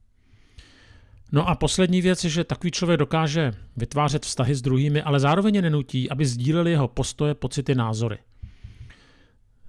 No 1.31 1.49
a 1.49 1.55
poslední 1.55 2.01
věc 2.01 2.23
je, 2.23 2.29
že 2.29 2.43
takový 2.43 2.71
člověk 2.71 2.99
dokáže 2.99 3.51
vytvářet 3.77 4.25
vztahy 4.25 4.55
s 4.55 4.61
druhými, 4.61 5.01
ale 5.01 5.19
zároveň 5.19 5.55
je 5.55 5.61
nenutí, 5.61 6.09
aby 6.09 6.25
sdíleli 6.25 6.71
jeho 6.71 6.87
postoje, 6.87 7.35
pocity, 7.35 7.75
názory. 7.75 8.17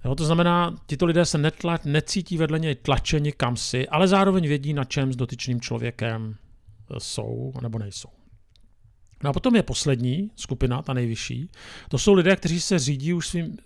Jo, 0.05 0.15
to 0.15 0.25
znamená, 0.25 0.75
tito 0.87 1.05
lidé 1.05 1.25
se 1.25 1.37
netla, 1.37 1.79
necítí 1.85 2.37
vedle 2.37 2.59
něj 2.59 2.75
tlačeni 2.75 3.31
kamsi, 3.31 3.87
ale 3.87 4.07
zároveň 4.07 4.47
vědí, 4.47 4.73
na 4.73 4.83
čem 4.83 5.13
s 5.13 5.15
dotyčným 5.15 5.61
člověkem 5.61 6.35
jsou 6.97 7.53
nebo 7.61 7.79
nejsou. 7.79 8.20
No 9.23 9.29
a 9.29 9.33
potom 9.33 9.55
je 9.55 9.63
poslední 9.63 10.31
skupina, 10.35 10.81
ta 10.81 10.93
nejvyšší. 10.93 11.49
To 11.89 11.97
jsou 11.97 12.13
lidé, 12.13 12.35
kteří 12.35 12.61
se 12.61 12.79
řídí 12.79 13.13
už 13.13 13.27
svým, 13.27 13.57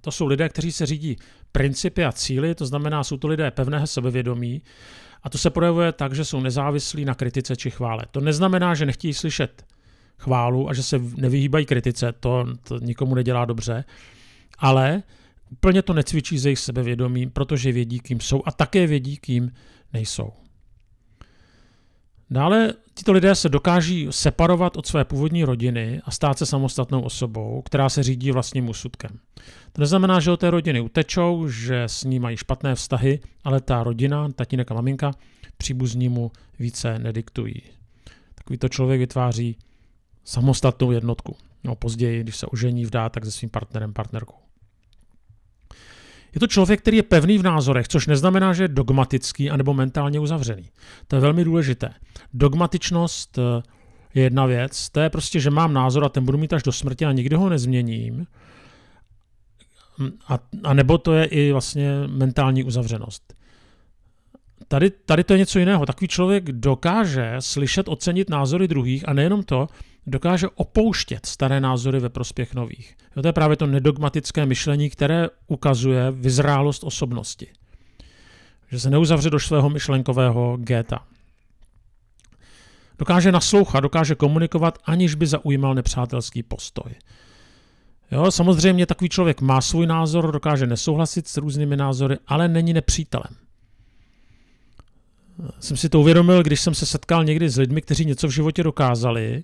to 0.00 0.10
jsou 0.10 0.26
lidé, 0.26 0.48
kteří 0.48 0.72
se 0.72 0.86
řídí 0.86 1.16
principy 1.52 2.04
a 2.04 2.12
cíly, 2.12 2.54
to 2.54 2.66
znamená, 2.66 3.04
jsou 3.04 3.16
to 3.16 3.28
lidé 3.28 3.50
pevného 3.50 3.86
sebevědomí 3.86 4.62
a 5.22 5.30
to 5.30 5.38
se 5.38 5.50
projevuje 5.50 5.92
tak, 5.92 6.14
že 6.14 6.24
jsou 6.24 6.40
nezávislí 6.40 7.04
na 7.04 7.14
kritice 7.14 7.56
či 7.56 7.70
chvále. 7.70 8.02
To 8.10 8.20
neznamená, 8.20 8.74
že 8.74 8.86
nechtějí 8.86 9.14
slyšet 9.14 9.64
chválu 10.18 10.68
a 10.68 10.74
že 10.74 10.82
se 10.82 10.98
nevyhýbají 11.16 11.66
kritice, 11.66 12.12
to, 12.20 12.46
to 12.62 12.78
nikomu 12.78 13.14
nedělá 13.14 13.44
dobře, 13.44 13.84
ale 14.58 15.02
úplně 15.50 15.82
to 15.82 15.92
necvičí 15.92 16.38
ze 16.38 16.48
jejich 16.48 16.58
sebevědomím, 16.58 17.30
protože 17.30 17.72
vědí, 17.72 18.00
kým 18.00 18.20
jsou 18.20 18.42
a 18.46 18.52
také 18.52 18.86
vědí, 18.86 19.16
kým 19.16 19.52
nejsou. 19.92 20.32
Dále 22.30 22.74
tito 22.94 23.12
lidé 23.12 23.34
se 23.34 23.48
dokáží 23.48 24.08
separovat 24.10 24.76
od 24.76 24.86
své 24.86 25.04
původní 25.04 25.44
rodiny 25.44 26.00
a 26.04 26.10
stát 26.10 26.38
se 26.38 26.46
samostatnou 26.46 27.02
osobou, 27.02 27.62
která 27.62 27.88
se 27.88 28.02
řídí 28.02 28.30
vlastním 28.30 28.68
úsudkem. 28.68 29.18
To 29.72 29.80
neznamená, 29.80 30.20
že 30.20 30.30
od 30.30 30.40
té 30.40 30.50
rodiny 30.50 30.80
utečou, 30.80 31.48
že 31.48 31.84
s 31.84 32.04
ní 32.04 32.18
mají 32.18 32.36
špatné 32.36 32.74
vztahy, 32.74 33.20
ale 33.44 33.60
ta 33.60 33.82
rodina, 33.82 34.28
tatínek 34.28 34.70
a 34.70 34.74
maminka, 34.74 35.12
příbuzní 35.56 36.08
mu 36.08 36.32
více 36.58 36.98
nediktují. 36.98 37.62
Takovýto 38.34 38.68
člověk 38.68 39.00
vytváří 39.00 39.56
samostatnou 40.24 40.90
jednotku. 40.90 41.36
No, 41.64 41.74
později, 41.76 42.22
když 42.22 42.36
se 42.36 42.46
ožení, 42.46 42.84
vdá 42.84 43.08
tak 43.08 43.24
se 43.24 43.30
svým 43.30 43.50
partnerem, 43.50 43.92
partnerkou. 43.92 44.39
Je 46.34 46.40
to 46.40 46.46
člověk, 46.46 46.80
který 46.80 46.96
je 46.96 47.02
pevný 47.02 47.38
v 47.38 47.42
názorech, 47.42 47.88
což 47.88 48.06
neznamená, 48.06 48.52
že 48.52 48.64
je 48.64 48.68
dogmatický 48.68 49.50
anebo 49.50 49.74
mentálně 49.74 50.20
uzavřený. 50.20 50.70
To 51.06 51.16
je 51.16 51.20
velmi 51.20 51.44
důležité. 51.44 51.94
Dogmatičnost 52.34 53.38
eh, 53.38 53.62
je 54.14 54.22
jedna 54.22 54.46
věc, 54.46 54.88
to 54.90 55.00
je 55.00 55.10
prostě, 55.10 55.40
že 55.40 55.50
mám 55.50 55.72
názor 55.72 56.04
a 56.04 56.08
ten 56.08 56.24
budu 56.24 56.38
mít 56.38 56.52
až 56.52 56.62
do 56.62 56.72
smrti 56.72 57.06
a 57.06 57.12
nikdy 57.12 57.36
ho 57.36 57.48
nezměním. 57.48 58.26
A, 60.28 60.38
a 60.64 60.74
nebo 60.74 60.98
to 60.98 61.12
je 61.12 61.24
i 61.24 61.52
vlastně 61.52 61.90
mentální 62.06 62.64
uzavřenost. 62.64 63.34
Tady, 64.72 64.90
tady 64.90 65.24
to 65.24 65.32
je 65.32 65.38
něco 65.38 65.58
jiného. 65.58 65.86
Takový 65.86 66.08
člověk 66.08 66.52
dokáže 66.52 67.36
slyšet, 67.38 67.88
ocenit 67.88 68.30
názory 68.30 68.68
druhých 68.68 69.08
a 69.08 69.12
nejenom 69.12 69.42
to, 69.42 69.68
dokáže 70.06 70.48
opouštět 70.48 71.26
staré 71.26 71.60
názory 71.60 72.00
ve 72.00 72.08
prospěch 72.08 72.54
nových. 72.54 72.96
Jo, 73.16 73.22
to 73.22 73.28
je 73.28 73.32
právě 73.32 73.56
to 73.56 73.66
nedogmatické 73.66 74.46
myšlení, 74.46 74.90
které 74.90 75.28
ukazuje 75.46 76.10
vyzrálost 76.10 76.84
osobnosti. 76.84 77.46
Že 78.70 78.80
se 78.80 78.90
neuzavře 78.90 79.30
do 79.30 79.40
svého 79.40 79.70
myšlenkového 79.70 80.56
géta. 80.56 81.04
Dokáže 82.98 83.32
naslouchat, 83.32 83.80
dokáže 83.80 84.14
komunikovat, 84.14 84.78
aniž 84.84 85.14
by 85.14 85.26
zaujímal 85.26 85.74
nepřátelský 85.74 86.42
postoj. 86.42 86.94
Jo, 88.10 88.30
samozřejmě 88.30 88.86
takový 88.86 89.08
člověk 89.08 89.40
má 89.40 89.60
svůj 89.60 89.86
názor, 89.86 90.32
dokáže 90.32 90.66
nesouhlasit 90.66 91.28
s 91.28 91.36
různými 91.36 91.76
názory, 91.76 92.16
ale 92.26 92.48
není 92.48 92.72
nepřítelem. 92.72 93.49
Jsem 95.60 95.76
si 95.76 95.88
to 95.88 96.00
uvědomil, 96.00 96.42
když 96.42 96.60
jsem 96.60 96.74
se 96.74 96.86
setkal 96.86 97.24
někdy 97.24 97.48
s 97.48 97.56
lidmi, 97.56 97.82
kteří 97.82 98.04
něco 98.04 98.28
v 98.28 98.30
životě 98.30 98.62
dokázali 98.62 99.42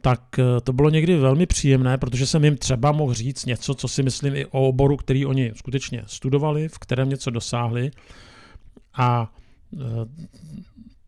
tak 0.00 0.38
eh, 0.38 0.60
to 0.60 0.72
bylo 0.72 0.90
někdy 0.90 1.16
velmi 1.16 1.46
příjemné, 1.46 1.98
protože 1.98 2.26
jsem 2.26 2.44
jim 2.44 2.56
třeba 2.56 2.92
mohl 2.92 3.14
říct 3.14 3.46
něco, 3.46 3.74
co 3.74 3.88
si 3.88 4.02
myslím 4.02 4.36
i 4.36 4.46
o 4.46 4.68
oboru, 4.68 4.96
který 4.96 5.26
oni 5.26 5.52
skutečně 5.54 6.02
studovali, 6.06 6.68
v 6.68 6.78
kterém 6.78 7.08
něco 7.08 7.30
dosáhli. 7.30 7.90
A 8.94 9.32
eh, 9.74 9.80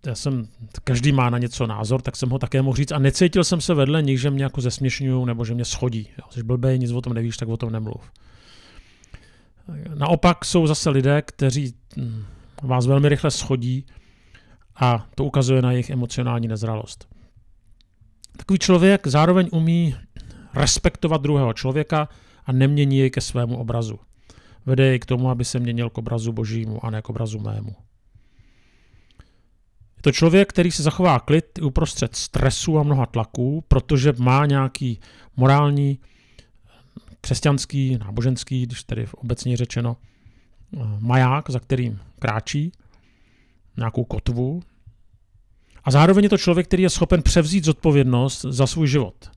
já 0.06 0.14
jsem, 0.14 0.48
každý 0.84 1.12
má 1.12 1.30
na 1.30 1.38
něco 1.38 1.66
názor, 1.66 2.02
tak 2.02 2.16
jsem 2.16 2.30
ho 2.30 2.38
také 2.38 2.62
mohl 2.62 2.76
říct 2.76 2.92
a 2.92 2.98
necítil 2.98 3.44
jsem 3.44 3.60
se 3.60 3.74
vedle 3.74 4.02
nich, 4.02 4.20
že 4.20 4.30
mě 4.30 4.44
jako 4.44 4.60
zesměšňují 4.60 5.26
nebo 5.26 5.44
že 5.44 5.54
mě 5.54 5.64
schodí. 5.64 6.08
Jo. 6.18 6.24
Jsi 6.30 6.42
blbej, 6.42 6.78
nic 6.78 6.90
o 6.90 7.00
tom 7.00 7.12
nevíš, 7.12 7.36
tak 7.36 7.48
o 7.48 7.56
tom 7.56 7.72
nemluv. 7.72 8.10
Naopak 9.94 10.44
jsou 10.44 10.66
zase 10.66 10.90
lidé, 10.90 11.22
kteří 11.22 11.74
hm, 11.96 12.24
vás 12.62 12.86
velmi 12.86 13.08
rychle 13.08 13.30
schodí 13.30 13.86
a 14.76 15.06
to 15.14 15.24
ukazuje 15.24 15.62
na 15.62 15.72
jejich 15.72 15.90
emocionální 15.90 16.48
nezralost. 16.48 17.08
Takový 18.36 18.58
člověk 18.58 19.06
zároveň 19.06 19.48
umí 19.52 19.96
respektovat 20.54 21.22
druhého 21.22 21.52
člověka 21.52 22.08
a 22.44 22.52
nemění 22.52 22.98
jej 22.98 23.10
ke 23.10 23.20
svému 23.20 23.56
obrazu. 23.56 23.98
Vede 24.66 24.86
jej 24.86 24.98
k 24.98 25.06
tomu, 25.06 25.30
aby 25.30 25.44
se 25.44 25.58
měnil 25.58 25.90
k 25.90 25.98
obrazu 25.98 26.32
božímu 26.32 26.84
a 26.84 26.90
ne 26.90 27.02
k 27.02 27.08
obrazu 27.08 27.38
mému. 27.38 27.74
Je 29.96 30.02
to 30.02 30.12
člověk, 30.12 30.48
který 30.48 30.70
se 30.70 30.82
zachová 30.82 31.20
klid 31.20 31.58
uprostřed 31.62 32.16
stresu 32.16 32.78
a 32.78 32.82
mnoha 32.82 33.06
tlaků, 33.06 33.64
protože 33.68 34.12
má 34.18 34.46
nějaký 34.46 35.00
morální, 35.36 35.98
křesťanský, 37.20 37.98
náboženský, 37.98 38.66
když 38.66 38.84
tedy 38.84 39.06
obecně 39.16 39.56
řečeno, 39.56 39.96
maják, 40.98 41.50
za 41.50 41.60
kterým 41.60 42.00
kráčí, 42.18 42.72
nějakou 43.76 44.04
kotvu, 44.04 44.62
a 45.84 45.90
zároveň 45.90 46.24
je 46.24 46.28
to 46.28 46.38
člověk, 46.38 46.66
který 46.66 46.82
je 46.82 46.90
schopen 46.90 47.22
převzít 47.22 47.64
zodpovědnost 47.64 48.44
za 48.48 48.66
svůj 48.66 48.88
život 48.88 49.30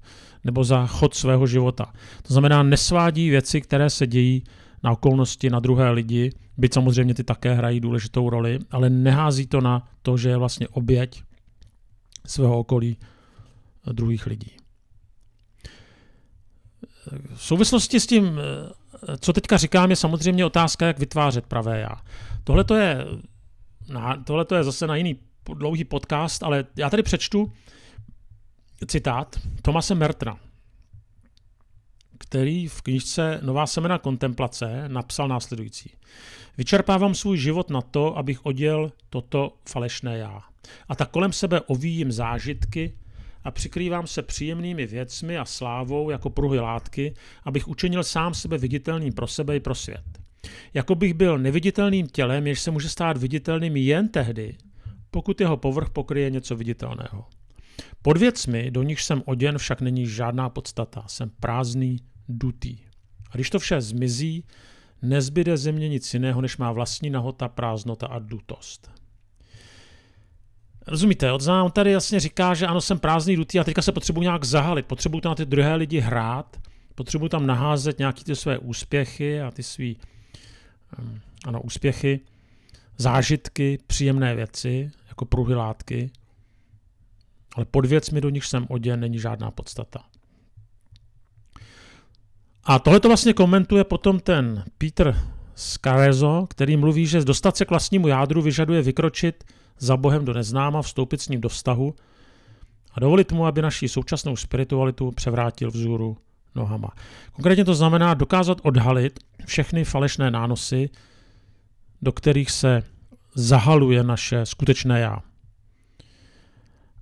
nebo 0.44 0.64
za 0.64 0.88
chod 0.88 1.14
svého 1.14 1.48
života. 1.48 1.94
To 2.22 2.34
znamená, 2.34 2.64
nesvádí 2.64 3.30
věci, 3.30 3.62
které 3.62 3.90
se 3.90 4.08
dějí 4.08 4.44
na 4.84 4.92
okolnosti, 4.92 5.50
na 5.50 5.60
druhé 5.60 5.92
lidi, 5.92 6.32
byť 6.58 6.74
samozřejmě 6.74 7.14
ty 7.14 7.24
také 7.24 7.54
hrají 7.54 7.80
důležitou 7.80 8.30
roli, 8.30 8.60
ale 8.72 8.90
nehází 8.90 9.48
to 9.48 9.62
na 9.62 9.90
to, 10.02 10.18
že 10.18 10.30
je 10.30 10.38
vlastně 10.38 10.68
oběť 10.68 11.24
svého 12.26 12.60
okolí 12.60 12.98
druhých 13.92 14.26
lidí. 14.26 14.52
V 17.36 17.42
souvislosti 17.42 18.00
s 18.00 18.08
tím, 18.08 18.40
co 19.20 19.34
teďka 19.34 19.58
říkám, 19.58 19.90
je 19.90 19.96
samozřejmě 19.96 20.46
otázka, 20.46 20.88
jak 20.88 21.00
vytvářet 21.00 21.46
pravé 21.46 21.80
já. 21.80 22.02
Tohle 22.44 22.66
je, 22.80 23.06
tohle 24.24 24.46
je 24.56 24.64
zase 24.64 24.88
na 24.88 24.96
jiný 24.96 25.20
dlouhý 25.54 25.84
podcast, 25.84 26.44
ale 26.44 26.66
já 26.76 26.90
tady 26.90 27.04
přečtu 27.04 27.52
citát 28.88 29.40
Tomase 29.62 29.96
Mertna, 29.96 30.40
který 32.18 32.68
v 32.68 32.82
knižce 32.82 33.40
Nová 33.44 33.68
semena 33.68 33.98
kontemplace 33.98 34.84
napsal 34.88 35.28
následující. 35.28 35.92
Vyčerpávám 36.58 37.16
svůj 37.16 37.38
život 37.38 37.70
na 37.70 37.82
to, 37.82 38.18
abych 38.18 38.46
oděl 38.46 38.92
toto 39.10 39.58
falešné 39.70 40.18
já. 40.18 40.42
A 40.90 40.96
tak 40.96 41.12
kolem 41.12 41.34
sebe 41.34 41.62
ovíjím 41.62 42.12
zážitky 42.12 42.98
a 43.44 43.52
přikrývám 43.52 44.08
se 44.08 44.22
příjemnými 44.22 44.86
věcmi 44.86 45.38
a 45.38 45.46
slávou 45.46 46.10
jako 46.10 46.30
pruhy 46.30 46.60
látky, 46.60 47.14
abych 47.44 47.68
učinil 47.68 48.04
sám 48.04 48.34
sebe 48.34 48.58
viditelným 48.58 49.14
pro 49.14 49.28
sebe 49.28 49.56
i 49.56 49.60
pro 49.60 49.76
svět. 49.76 50.25
Jako 50.74 50.96
bych 50.96 51.14
byl 51.14 51.38
neviditelným 51.38 52.08
tělem, 52.08 52.48
jež 52.48 52.60
se 52.60 52.72
může 52.72 52.90
stát 52.90 53.18
viditelným 53.18 53.76
jen 53.76 54.08
tehdy, 54.08 54.56
pokud 55.12 55.42
jeho 55.42 55.58
povrch 55.58 55.90
pokryje 55.90 56.30
něco 56.30 56.56
viditelného. 56.56 57.26
Pod 58.02 58.18
věcmi, 58.18 58.72
do 58.72 58.84
nich 58.84 59.02
jsem 59.02 59.24
oděn, 59.26 59.58
však 59.58 59.82
není 59.82 60.08
žádná 60.08 60.50
podstata. 60.50 61.04
Jsem 61.08 61.32
prázdný, 61.40 62.00
dutý. 62.30 62.78
A 63.32 63.36
když 63.36 63.50
to 63.50 63.60
vše 63.60 63.82
zmizí, 63.82 64.44
nezbyde 65.02 65.58
země 65.58 65.90
nic 65.90 66.14
jiného, 66.14 66.42
než 66.42 66.58
má 66.58 66.72
vlastní 66.72 67.10
nahota, 67.10 67.48
prázdnota 67.48 68.08
a 68.08 68.20
dutost. 68.20 68.92
Rozumíte, 70.88 71.32
on 71.32 71.72
tady 71.72 71.92
jasně 71.92 72.20
říká, 72.20 72.54
že 72.54 72.68
ano, 72.68 72.82
jsem 72.82 73.00
prázdný, 73.00 73.36
dutý 73.36 73.60
a 73.60 73.64
teďka 73.64 73.82
se 73.82 73.92
potřebuji 73.92 74.22
nějak 74.22 74.44
zahalit, 74.44 74.86
potřebuji 74.86 75.22
tam 75.22 75.30
na 75.30 75.36
ty 75.36 75.46
druhé 75.46 75.76
lidi 75.76 76.00
hrát, 76.00 76.58
potřebuji 76.96 77.30
tam 77.30 77.48
naházet 77.48 78.00
nějaké 78.00 78.24
ty 78.24 78.36
své 78.36 78.58
úspěchy 78.58 79.42
a 79.42 79.52
ty 79.52 79.62
um, 79.80 79.96
ano, 81.46 81.62
úspěchy, 81.62 82.20
zážitky, 82.98 83.80
příjemné 83.88 84.36
věci 84.36 84.92
jako 85.08 85.26
pruhy 85.26 85.56
látky, 85.56 86.12
ale 87.56 87.66
pod 87.66 87.86
věcmi, 87.86 88.22
do 88.22 88.30
nich 88.30 88.46
jsem 88.46 88.66
oděn, 88.70 89.00
není 89.00 89.20
žádná 89.20 89.52
podstata. 89.52 90.04
A 92.64 92.80
tohle 92.80 93.00
to 93.00 93.08
vlastně 93.08 93.34
komentuje 93.34 93.84
potom 93.84 94.20
ten 94.20 94.64
Peter 94.78 95.22
Scarezo, 95.56 96.48
který 96.50 96.78
mluví, 96.78 97.08
že 97.08 97.24
dostat 97.24 97.58
se 97.58 97.66
k 97.66 97.70
vlastnímu 97.70 98.08
jádru 98.08 98.42
vyžaduje 98.42 98.82
vykročit 98.82 99.44
za 99.80 99.98
Bohem 99.98 100.26
do 100.26 100.34
neznáma, 100.34 100.82
vstoupit 100.82 101.22
s 101.22 101.30
ním 101.30 101.42
do 101.42 101.50
vztahu 101.50 101.96
a 102.92 103.00
dovolit 103.00 103.32
mu, 103.32 103.46
aby 103.46 103.62
naši 103.62 103.90
současnou 103.90 104.36
spiritualitu 104.36 105.12
převrátil 105.12 105.72
vzhůru 105.72 106.18
nohama. 106.56 106.90
Konkrétně 107.32 107.66
to 107.66 107.76
znamená 107.76 108.14
dokázat 108.14 108.58
odhalit 108.64 109.20
všechny 109.46 109.84
falešné 109.84 110.32
nánosy, 110.32 110.90
do 112.02 112.12
kterých 112.12 112.52
se 112.52 112.84
zahaluje 113.36 114.04
naše 114.04 114.46
skutečné 114.46 115.00
já. 115.00 115.20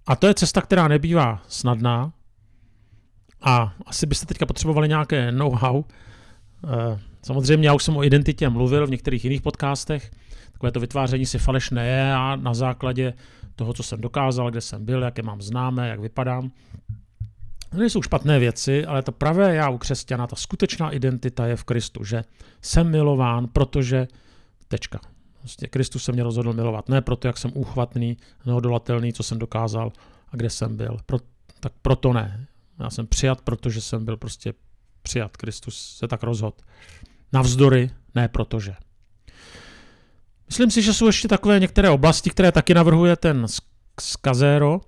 A 0.08 0.16
to 0.16 0.28
je 0.28 0.34
cesta, 0.34 0.62
která 0.62 0.88
nebývá 0.88 1.42
snadná. 1.48 2.14
A 3.42 3.74
asi 3.86 4.06
byste 4.06 4.26
teďka 4.26 4.46
potřebovali 4.46 4.90
nějaké 4.90 5.32
know-how. 5.32 5.84
Eh, 5.84 7.00
samozřejmě 7.22 7.68
já 7.68 7.74
už 7.74 7.84
jsem 7.84 7.98
o 7.98 8.04
identitě 8.04 8.50
mluvil 8.50 8.88
v 8.88 8.90
některých 8.90 9.24
jiných 9.24 9.42
podcastech. 9.42 10.12
Takové 10.52 10.72
to 10.72 10.80
vytváření 10.80 11.26
si 11.26 11.40
falešné 11.40 11.88
je 11.88 12.14
a 12.14 12.36
na 12.36 12.54
základě 12.54 13.14
toho, 13.56 13.74
co 13.74 13.84
jsem 13.84 14.02
dokázal, 14.02 14.52
kde 14.52 14.62
jsem 14.62 14.86
byl, 14.86 15.02
jaké 15.02 15.22
mám 15.22 15.42
známé, 15.42 15.90
jak 15.90 16.00
vypadám. 16.00 16.52
To 17.74 17.80
nejsou 17.80 18.02
špatné 18.02 18.40
věci, 18.40 18.86
ale 18.86 19.02
to 19.02 19.12
pravé 19.12 19.56
já 19.56 19.70
u 19.70 19.78
křesťana, 19.78 20.28
ta 20.28 20.36
skutečná 20.36 20.92
identita 20.92 21.46
je 21.48 21.56
v 21.56 21.64
Kristu, 21.64 22.04
že 22.04 22.24
jsem 22.62 22.92
milován, 22.92 23.48
protože 23.48 24.08
tečka. 24.68 25.00
Prostě 25.40 25.68
Kristus 25.68 26.04
se 26.04 26.12
mě 26.12 26.24
rozhodl 26.24 26.54
milovat. 26.54 26.90
Ne 26.90 27.02
proto, 27.02 27.28
jak 27.28 27.38
jsem 27.38 27.52
úchvatný, 27.54 28.18
neodolatelný, 28.46 29.14
co 29.14 29.24
jsem 29.24 29.40
dokázal 29.40 29.92
a 30.32 30.36
kde 30.36 30.50
jsem 30.50 30.78
byl. 30.78 30.98
Pro, 31.06 31.18
tak 31.60 31.74
proto 31.82 32.14
ne. 32.14 32.48
Já 32.80 32.90
jsem 32.90 33.08
přijat, 33.08 33.42
protože 33.42 33.82
jsem 33.82 34.06
byl 34.06 34.18
prostě 34.18 34.54
přijat. 35.02 35.38
Kristus 35.38 35.96
se 35.98 36.08
tak 36.08 36.24
rozhodl. 36.24 36.56
Navzdory, 37.34 37.92
ne 38.16 38.28
protože. 38.28 38.76
Myslím 40.48 40.72
si, 40.72 40.82
že 40.82 40.94
jsou 40.94 41.08
ještě 41.08 41.28
takové 41.28 41.60
některé 41.60 41.90
oblasti, 41.90 42.30
které 42.30 42.52
taky 42.52 42.74
navrhuje 42.74 43.16
ten 43.16 43.46
Skazero, 44.02 44.82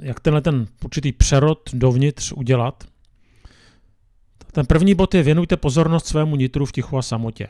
jak 0.00 0.20
tenhle 0.20 0.40
ten 0.40 0.66
určitý 0.84 1.12
přerod 1.12 1.70
dovnitř 1.72 2.32
udělat. 2.32 2.84
Ten 4.52 4.66
první 4.66 4.94
bod 4.94 5.14
je 5.14 5.22
věnujte 5.22 5.56
pozornost 5.56 6.06
svému 6.06 6.36
nitru 6.36 6.66
v 6.66 6.72
tichu 6.72 6.98
a 6.98 7.02
samotě. 7.02 7.48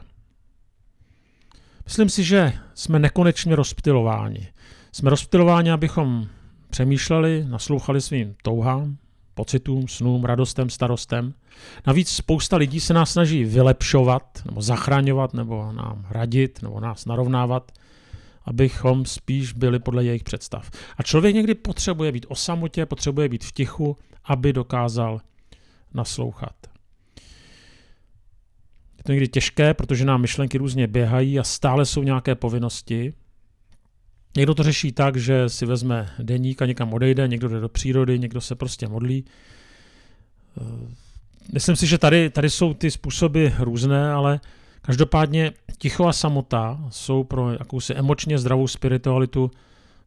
Myslím 1.84 2.08
si, 2.08 2.24
že 2.24 2.52
jsme 2.74 2.98
nekonečně 2.98 3.56
rozptilováni. 3.56 4.48
Jsme 4.92 5.10
rozptilováni, 5.10 5.70
abychom 5.70 6.26
přemýšleli, 6.70 7.44
naslouchali 7.48 8.00
svým 8.00 8.34
touhám, 8.42 8.96
pocitům, 9.34 9.88
snům, 9.88 10.24
radostem, 10.24 10.70
starostem. 10.70 11.34
Navíc 11.86 12.08
spousta 12.08 12.56
lidí 12.56 12.80
se 12.80 12.94
nás 12.94 13.10
snaží 13.10 13.44
vylepšovat, 13.44 14.42
nebo 14.46 14.62
zachraňovat, 14.62 15.34
nebo 15.34 15.72
nám 15.72 16.06
radit, 16.10 16.62
nebo 16.62 16.80
nás 16.80 17.06
narovnávat, 17.06 17.72
abychom 18.44 19.04
spíš 19.04 19.52
byli 19.52 19.78
podle 19.78 20.04
jejich 20.04 20.24
představ. 20.24 20.70
A 20.96 21.02
člověk 21.02 21.34
někdy 21.34 21.54
potřebuje 21.54 22.12
být 22.12 22.26
o 22.28 22.34
samotě, 22.34 22.86
potřebuje 22.86 23.28
být 23.28 23.44
v 23.44 23.52
tichu, 23.52 23.96
aby 24.24 24.52
dokázal 24.52 25.20
naslouchat 25.94 26.54
to 29.06 29.12
někdy 29.12 29.28
těžké, 29.28 29.74
protože 29.74 30.04
nám 30.04 30.20
myšlenky 30.20 30.58
různě 30.58 30.86
běhají 30.86 31.38
a 31.38 31.44
stále 31.44 31.86
jsou 31.86 32.02
nějaké 32.02 32.34
povinnosti. 32.34 33.12
Někdo 34.36 34.54
to 34.54 34.62
řeší 34.62 34.92
tak, 34.92 35.16
že 35.16 35.48
si 35.48 35.66
vezme 35.66 36.10
deník 36.18 36.62
a 36.62 36.66
někam 36.66 36.92
odejde, 36.92 37.28
někdo 37.28 37.48
jde 37.48 37.60
do 37.60 37.68
přírody, 37.68 38.18
někdo 38.18 38.40
se 38.40 38.54
prostě 38.54 38.88
modlí. 38.88 39.24
Myslím 41.52 41.76
si, 41.76 41.86
že 41.86 41.98
tady, 41.98 42.30
tady 42.30 42.50
jsou 42.50 42.74
ty 42.74 42.90
způsoby 42.90 43.46
různé, 43.58 44.12
ale 44.12 44.40
každopádně 44.86 45.52
ticho 45.78 46.06
a 46.06 46.12
samota 46.12 46.80
jsou 46.90 47.24
pro 47.24 47.52
jakousi 47.52 47.94
emočně 47.94 48.38
zdravou 48.38 48.68
spiritualitu 48.68 49.50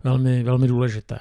velmi, 0.03 0.43
velmi 0.43 0.67
důležité 0.67 1.19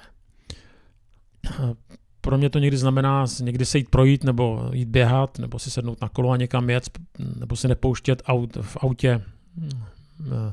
pro 2.26 2.38
mě 2.38 2.50
to 2.50 2.58
někdy 2.58 2.76
znamená 2.76 3.26
někdy 3.40 3.64
se 3.64 3.78
jít 3.78 3.88
projít, 3.88 4.24
nebo 4.24 4.70
jít 4.72 4.88
běhat, 4.88 5.38
nebo 5.38 5.58
si 5.58 5.70
sednout 5.70 6.00
na 6.00 6.08
kolo 6.08 6.30
a 6.30 6.36
někam 6.36 6.70
jet, 6.70 6.98
nebo 7.38 7.56
si 7.56 7.68
nepouštět 7.68 8.22
aut, 8.26 8.56
v 8.60 8.76
autě 8.80 9.22
eh, 10.26 10.52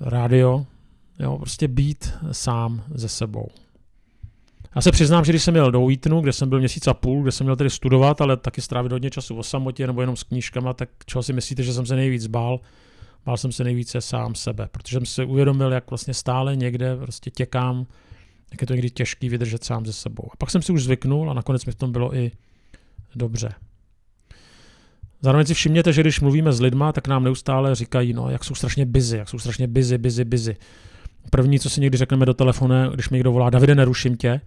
rádio. 0.00 0.66
Jo, 1.18 1.38
prostě 1.38 1.68
být 1.68 2.14
sám 2.32 2.82
ze 2.94 3.08
sebou. 3.08 3.48
Já 4.76 4.82
se 4.82 4.92
přiznám, 4.92 5.24
že 5.24 5.32
když 5.32 5.42
jsem 5.42 5.54
měl 5.54 5.70
do 5.70 5.90
Eatonu, 5.90 6.20
kde 6.20 6.32
jsem 6.32 6.48
byl 6.48 6.58
měsíc 6.58 6.86
a 6.86 6.94
půl, 6.94 7.22
kde 7.22 7.32
jsem 7.32 7.44
měl 7.44 7.56
tedy 7.56 7.70
studovat, 7.70 8.20
ale 8.20 8.36
taky 8.36 8.60
strávit 8.60 8.92
hodně 8.92 9.10
času 9.10 9.36
o 9.36 9.42
samotě 9.42 9.86
nebo 9.86 10.00
jenom 10.00 10.16
s 10.16 10.22
knížkama, 10.22 10.74
tak 10.74 10.88
čeho 11.06 11.22
si 11.22 11.32
myslíte, 11.32 11.62
že 11.62 11.72
jsem 11.72 11.86
se 11.86 11.96
nejvíc 11.96 12.26
bál? 12.26 12.60
Bál 13.26 13.36
jsem 13.36 13.52
se 13.52 13.64
nejvíce 13.64 14.00
sám 14.00 14.34
sebe, 14.34 14.68
protože 14.70 14.96
jsem 14.96 15.06
se 15.06 15.24
uvědomil, 15.24 15.72
jak 15.72 15.90
vlastně 15.90 16.14
stále 16.14 16.56
někde 16.56 16.96
prostě 16.96 17.30
těkám 17.30 17.86
jak 18.50 18.60
je 18.60 18.66
to 18.66 18.74
někdy 18.74 18.90
těžký 18.90 19.28
vydržet 19.28 19.64
sám 19.64 19.86
ze 19.86 19.92
sebou. 19.92 20.28
A 20.32 20.36
pak 20.38 20.50
jsem 20.50 20.62
si 20.62 20.72
už 20.72 20.84
zvyknul 20.84 21.30
a 21.30 21.34
nakonec 21.34 21.64
mi 21.64 21.72
v 21.72 21.74
tom 21.74 21.92
bylo 21.92 22.16
i 22.16 22.30
dobře. 23.14 23.48
Zároveň 25.20 25.46
si 25.46 25.54
všimněte, 25.54 25.92
že 25.92 26.00
když 26.00 26.20
mluvíme 26.20 26.52
s 26.52 26.60
lidma, 26.60 26.92
tak 26.92 27.08
nám 27.08 27.24
neustále 27.24 27.74
říkají, 27.74 28.12
no, 28.12 28.30
jak 28.30 28.44
jsou 28.44 28.54
strašně 28.54 28.86
busy, 28.86 29.16
jak 29.16 29.28
jsou 29.28 29.38
strašně 29.38 29.66
busy, 29.66 29.98
busy, 29.98 30.24
busy. 30.24 30.56
První, 31.30 31.60
co 31.60 31.70
si 31.70 31.80
někdy 31.80 31.98
řekneme 31.98 32.26
do 32.26 32.34
telefonu, 32.34 32.74
když 32.94 33.10
mi 33.10 33.16
někdo 33.16 33.32
volá, 33.32 33.50
Davide, 33.50 33.74
neruším 33.74 34.16
tě, 34.16 34.40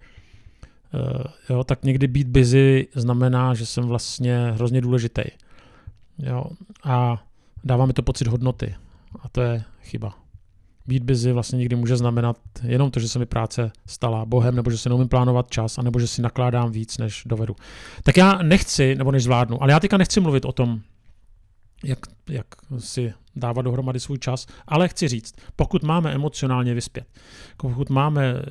jo, 1.50 1.64
tak 1.64 1.84
někdy 1.84 2.06
být 2.06 2.28
busy 2.28 2.88
znamená, 2.94 3.54
že 3.54 3.66
jsem 3.66 3.84
vlastně 3.84 4.50
hrozně 4.54 4.80
důležitý. 4.80 5.22
Jo, 6.18 6.44
a 6.84 7.22
dává 7.64 7.86
mi 7.86 7.92
to 7.92 8.02
pocit 8.02 8.26
hodnoty. 8.26 8.74
A 9.22 9.28
to 9.28 9.40
je 9.40 9.62
chyba 9.82 10.14
být 10.90 11.02
busy 11.02 11.32
vlastně 11.32 11.58
někdy 11.58 11.76
může 11.76 11.96
znamenat 11.96 12.36
jenom 12.62 12.90
to, 12.90 13.00
že 13.00 13.08
se 13.08 13.18
mi 13.18 13.26
práce 13.26 13.72
stala 13.86 14.24
bohem, 14.24 14.56
nebo 14.56 14.70
že 14.70 14.78
si 14.78 14.88
neumím 14.88 15.08
plánovat 15.08 15.50
čas, 15.50 15.78
anebo 15.78 16.00
že 16.00 16.06
si 16.06 16.22
nakládám 16.22 16.72
víc, 16.72 16.98
než 16.98 17.22
dovedu. 17.26 17.56
Tak 18.02 18.16
já 18.16 18.42
nechci, 18.42 18.94
nebo 18.94 19.12
než 19.12 19.22
zvládnu, 19.22 19.62
ale 19.62 19.72
já 19.72 19.80
teďka 19.80 19.96
nechci 19.96 20.20
mluvit 20.20 20.44
o 20.44 20.52
tom, 20.52 20.80
jak, 21.84 21.98
jak 22.28 22.46
si 22.78 23.12
dávat 23.36 23.62
dohromady 23.62 24.00
svůj 24.00 24.18
čas, 24.18 24.46
ale 24.66 24.88
chci 24.88 25.08
říct, 25.08 25.34
pokud 25.56 25.82
máme 25.82 26.12
emocionálně 26.12 26.74
vyspět, 26.74 27.06
pokud 27.56 27.90
máme 27.90 28.34
eh, 28.34 28.42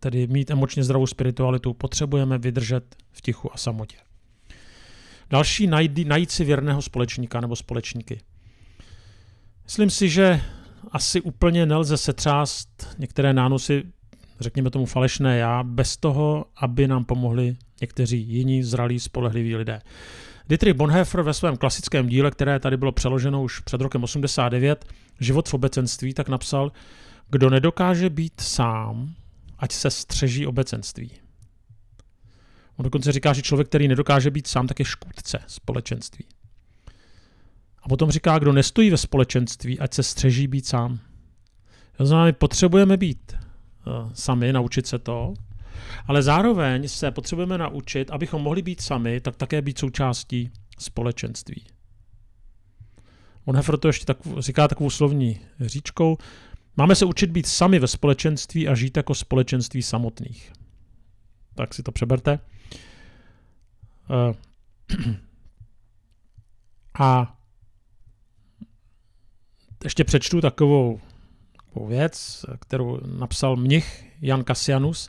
tedy 0.00 0.26
mít 0.26 0.50
emočně 0.50 0.84
zdravou 0.84 1.06
spiritualitu, 1.06 1.74
potřebujeme 1.74 2.38
vydržet 2.38 2.96
v 3.12 3.20
tichu 3.20 3.54
a 3.54 3.56
samotě. 3.56 3.96
Další, 5.30 5.66
najít, 5.66 6.06
najít 6.06 6.30
si 6.30 6.44
věrného 6.44 6.82
společníka 6.82 7.40
nebo 7.40 7.56
společníky. 7.56 8.20
Myslím 9.64 9.90
si, 9.90 10.08
že 10.08 10.40
asi 10.92 11.20
úplně 11.20 11.66
nelze 11.66 11.96
setřást 11.96 12.96
některé 12.98 13.32
nánosy, 13.32 13.82
řekněme 14.40 14.70
tomu 14.70 14.86
falešné 14.86 15.38
já, 15.38 15.62
bez 15.62 15.96
toho, 15.96 16.44
aby 16.56 16.88
nám 16.88 17.04
pomohli 17.04 17.56
někteří 17.80 18.18
jiní 18.18 18.62
zralí, 18.62 19.00
spolehliví 19.00 19.56
lidé. 19.56 19.80
Dietrich 20.48 20.74
Bonhoeffer 20.74 21.22
ve 21.22 21.34
svém 21.34 21.56
klasickém 21.56 22.08
díle, 22.08 22.30
které 22.30 22.60
tady 22.60 22.76
bylo 22.76 22.92
přeloženo 22.92 23.42
už 23.42 23.60
před 23.60 23.80
rokem 23.80 24.04
89, 24.04 24.84
Život 25.20 25.48
v 25.48 25.54
obecenství, 25.54 26.14
tak 26.14 26.28
napsal, 26.28 26.72
kdo 27.30 27.50
nedokáže 27.50 28.10
být 28.10 28.40
sám, 28.40 29.14
ať 29.58 29.72
se 29.72 29.90
střeží 29.90 30.46
obecenství. 30.46 31.10
On 32.76 32.82
dokonce 32.84 33.12
říká, 33.12 33.32
že 33.32 33.42
člověk, 33.42 33.68
který 33.68 33.88
nedokáže 33.88 34.30
být 34.30 34.46
sám, 34.46 34.66
tak 34.66 34.78
je 34.78 34.84
škůdce 34.84 35.38
společenství. 35.46 36.24
A 37.82 37.88
potom 37.88 38.10
říká, 38.10 38.38
kdo 38.38 38.52
nestojí 38.52 38.90
ve 38.90 38.96
společenství, 38.96 39.78
ať 39.78 39.94
se 39.94 40.02
střeží 40.02 40.46
být 40.46 40.66
sám. 40.66 40.98
To 41.96 42.06
znamená, 42.06 42.24
my 42.24 42.32
potřebujeme 42.32 42.96
být 42.96 43.32
uh, 43.32 44.12
sami, 44.12 44.52
naučit 44.52 44.86
se 44.86 44.98
to, 44.98 45.34
ale 46.06 46.22
zároveň 46.22 46.88
se 46.88 47.10
potřebujeme 47.10 47.58
naučit, 47.58 48.10
abychom 48.10 48.42
mohli 48.42 48.62
být 48.62 48.80
sami, 48.80 49.20
tak 49.20 49.36
také 49.36 49.62
být 49.62 49.78
součástí 49.78 50.50
společenství. 50.78 51.64
On 53.44 53.62
to 53.80 53.88
ještě 53.88 54.04
tak, 54.04 54.18
říká 54.38 54.68
takovou 54.68 54.90
slovní 54.90 55.40
říčkou. 55.60 56.18
Máme 56.76 56.94
se 56.94 57.04
učit 57.04 57.30
být 57.30 57.46
sami 57.46 57.78
ve 57.78 57.86
společenství 57.86 58.68
a 58.68 58.74
žít 58.74 58.96
jako 58.96 59.14
společenství 59.14 59.82
samotných. 59.82 60.52
Tak 61.54 61.74
si 61.74 61.82
to 61.82 61.92
přeberte. 61.92 62.38
Uh, 64.10 64.34
a 66.98 67.36
ještě 69.84 70.04
přečtu 70.04 70.40
takovou, 70.40 71.00
takovou 71.56 71.86
věc, 71.86 72.44
kterou 72.60 73.00
napsal 73.06 73.56
mnich 73.56 74.04
Jan 74.20 74.44
Cassianus 74.44 75.08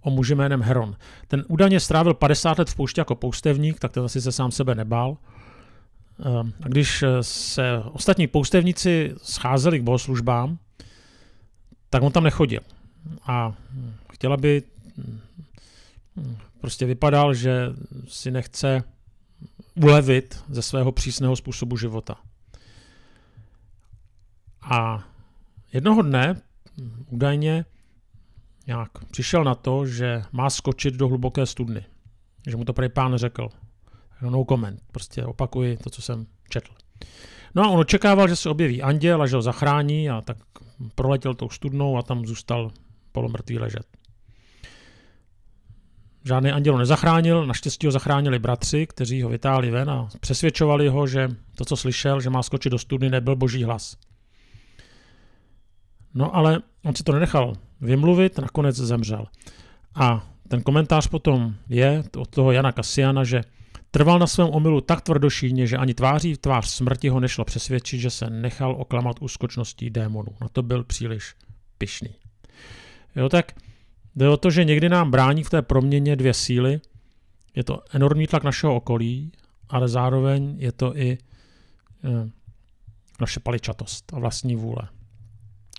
o 0.00 0.10
muži 0.10 0.34
jménem 0.34 0.62
Heron. 0.62 0.96
Ten 1.28 1.44
údajně 1.48 1.80
strávil 1.80 2.14
50 2.14 2.58
let 2.58 2.70
v 2.70 2.74
poušti 2.74 3.00
jako 3.00 3.14
poustevník, 3.14 3.78
tak 3.78 3.92
ten 3.92 4.04
asi 4.04 4.20
se 4.20 4.32
sám 4.32 4.50
sebe 4.50 4.74
nebál. 4.74 5.16
Ehm, 6.24 6.52
a 6.62 6.68
když 6.68 7.04
se 7.20 7.82
ostatní 7.92 8.26
poustevníci 8.26 9.14
scházeli 9.22 9.80
k 9.80 9.82
bohoslužbám, 9.82 10.58
tak 11.90 12.02
on 12.02 12.12
tam 12.12 12.24
nechodil. 12.24 12.60
A 13.26 13.52
chtěla 14.12 14.36
by, 14.36 14.62
prostě 16.60 16.86
vypadal, 16.86 17.34
že 17.34 17.66
si 18.08 18.30
nechce 18.30 18.82
ulevit 19.74 20.44
ze 20.48 20.62
svého 20.62 20.92
přísného 20.92 21.36
způsobu 21.36 21.76
života. 21.76 22.16
A 24.62 25.04
jednoho 25.72 26.02
dne 26.02 26.40
údajně 27.06 27.64
nějak 28.70 29.04
přišel 29.10 29.44
na 29.44 29.54
to, 29.54 29.86
že 29.86 30.22
má 30.32 30.50
skočit 30.50 30.94
do 30.94 31.08
hluboké 31.08 31.46
studny. 31.46 31.84
Že 32.46 32.56
mu 32.56 32.64
to 32.64 32.72
prej 32.72 32.88
pán 32.88 33.16
řekl. 33.16 33.48
No 34.22 34.44
comment, 34.48 34.80
prostě 34.92 35.24
opakuji 35.24 35.76
to, 35.76 35.90
co 35.90 36.02
jsem 36.02 36.26
četl. 36.48 36.72
No 37.54 37.62
a 37.62 37.68
on 37.68 37.80
očekával, 37.80 38.28
že 38.28 38.36
se 38.36 38.48
objeví 38.48 38.82
anděl 38.82 39.22
a 39.22 39.26
že 39.26 39.36
ho 39.36 39.42
zachrání 39.42 40.10
a 40.10 40.20
tak 40.20 40.36
proletěl 40.94 41.34
tou 41.34 41.48
studnou 41.50 41.96
a 41.96 42.02
tam 42.02 42.26
zůstal 42.26 42.70
polomrtvý 43.12 43.58
ležet. 43.58 43.86
Žádný 46.24 46.50
anděl 46.50 46.74
ho 46.74 46.78
nezachránil, 46.78 47.46
naštěstí 47.46 47.86
ho 47.86 47.92
zachránili 47.92 48.38
bratři, 48.38 48.86
kteří 48.86 49.22
ho 49.22 49.28
vytáhli 49.28 49.70
ven 49.70 49.90
a 49.90 50.08
přesvědčovali 50.20 50.88
ho, 50.88 51.06
že 51.06 51.28
to, 51.54 51.64
co 51.64 51.76
slyšel, 51.76 52.20
že 52.20 52.30
má 52.30 52.42
skočit 52.42 52.72
do 52.72 52.78
studny, 52.78 53.10
nebyl 53.10 53.36
boží 53.36 53.64
hlas. 53.64 53.96
No 56.14 56.36
ale 56.36 56.60
on 56.84 56.94
si 56.94 57.02
to 57.02 57.12
nenechal 57.12 57.52
vymluvit, 57.80 58.38
nakonec 58.38 58.76
zemřel. 58.76 59.26
A 59.94 60.26
ten 60.48 60.62
komentář 60.62 61.06
potom 61.06 61.54
je 61.68 62.02
od 62.16 62.30
toho 62.30 62.52
Jana 62.52 62.72
Kasiana, 62.72 63.24
že 63.24 63.42
trval 63.90 64.18
na 64.18 64.26
svém 64.26 64.48
omylu 64.48 64.80
tak 64.80 65.00
tvrdošíně, 65.00 65.66
že 65.66 65.76
ani 65.76 65.94
tváří 65.94 66.34
v 66.34 66.38
tvář 66.38 66.68
smrti 66.68 67.08
ho 67.08 67.20
nešlo 67.20 67.44
přesvědčit, 67.44 68.00
že 68.00 68.10
se 68.10 68.30
nechal 68.30 68.76
oklamat 68.78 69.16
úskočností 69.20 69.90
démonů. 69.90 70.28
Na 70.40 70.48
to 70.48 70.62
byl 70.62 70.84
příliš 70.84 71.34
pyšný. 71.78 72.10
Jo, 73.16 73.28
tak 73.28 73.52
jde 74.16 74.28
o 74.28 74.36
to, 74.36 74.50
že 74.50 74.64
někdy 74.64 74.88
nám 74.88 75.10
brání 75.10 75.44
v 75.44 75.50
té 75.50 75.62
proměně 75.62 76.16
dvě 76.16 76.34
síly. 76.34 76.80
Je 77.54 77.64
to 77.64 77.82
enormní 77.92 78.26
tlak 78.26 78.44
našeho 78.44 78.76
okolí, 78.76 79.32
ale 79.68 79.88
zároveň 79.88 80.56
je 80.58 80.72
to 80.72 80.96
i 80.96 81.10
e, 81.12 81.18
naše 83.20 83.40
paličatost 83.40 84.14
a 84.14 84.18
vlastní 84.18 84.56
vůle, 84.56 84.88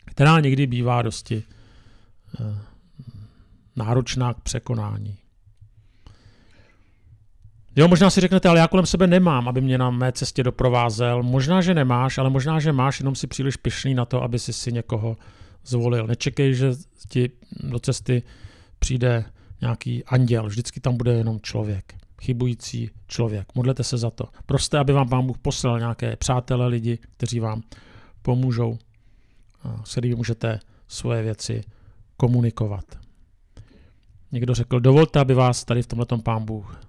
která 0.06 0.40
někdy 0.40 0.68
bývá 0.68 1.02
dosti 1.02 1.44
e, 2.40 2.58
náročná 3.76 4.34
k 4.34 4.40
překonání. 4.40 5.18
Jo, 7.76 7.88
možná 7.88 8.10
si 8.10 8.22
řeknete, 8.22 8.50
ale 8.50 8.60
já 8.60 8.68
kolem 8.68 8.86
sebe 8.86 9.08
nemám, 9.08 9.48
aby 9.48 9.62
mě 9.62 9.78
na 9.78 9.90
mé 9.90 10.12
cestě 10.12 10.44
doprovázel. 10.44 11.24
Možná, 11.24 11.62
že 11.62 11.74
nemáš, 11.74 12.18
ale 12.18 12.30
možná, 12.30 12.60
že 12.60 12.72
máš, 12.72 13.00
jenom 13.00 13.16
si 13.16 13.28
příliš 13.28 13.56
pišný 13.56 13.94
na 13.94 14.06
to, 14.06 14.24
aby 14.24 14.40
si 14.40 14.54
si 14.54 14.72
někoho 14.72 15.18
zvolil. 15.66 16.08
Nečekej, 16.08 16.54
že 16.54 16.72
ti 17.10 17.30
do 17.60 17.80
cesty 17.80 18.24
přijde 18.80 19.26
nějaký 19.62 20.04
anděl. 20.06 20.48
Vždycky 20.48 20.80
tam 20.80 20.98
bude 20.98 21.14
jenom 21.14 21.40
člověk. 21.42 21.94
Chybující 22.22 22.90
člověk. 23.08 23.48
Modlete 23.56 23.84
se 23.84 23.98
za 23.98 24.10
to. 24.10 24.26
Proste, 24.46 24.80
aby 24.80 24.94
vám 24.94 25.10
pán 25.10 25.28
Bůh 25.28 25.38
poslal 25.38 25.80
nějaké 25.80 26.16
přátelé, 26.16 26.68
lidi, 26.68 26.98
kteří 26.98 27.40
vám 27.40 27.62
pomůžou, 28.22 28.78
s 29.84 29.92
kterými 29.92 30.16
můžete 30.16 30.60
svoje 30.88 31.24
věci 31.24 31.64
komunikovat. 32.18 32.86
Někdo 34.32 34.54
řekl, 34.54 34.80
dovolte, 34.80 35.20
aby 35.20 35.34
vás 35.34 35.66
tady 35.66 35.82
v 35.82 35.88
tomhle 35.88 36.06
pán 36.24 36.46
Bůh 36.46 36.82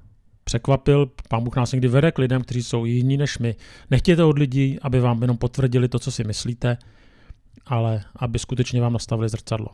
překvapil. 0.45 1.11
Pán 1.29 1.45
Bůh 1.45 1.57
nás 1.57 1.73
někdy 1.73 1.89
vede 1.89 2.13
k 2.13 2.19
lidem, 2.19 2.43
kteří 2.43 2.63
jsou 2.63 2.85
jiní 2.85 3.17
než 3.17 3.39
my. 3.39 3.57
Nechtějte 3.91 4.25
od 4.25 4.39
lidí, 4.39 4.79
aby 4.83 5.01
vám 5.01 5.23
jenom 5.23 5.37
potvrdili 5.37 5.89
to, 5.89 5.99
co 5.99 6.11
si 6.11 6.25
myslíte, 6.25 6.77
ale 7.67 8.03
aby 8.17 8.39
skutečně 8.39 8.81
vám 8.81 8.93
nastavili 8.93 9.29
zrcadlo. 9.29 9.69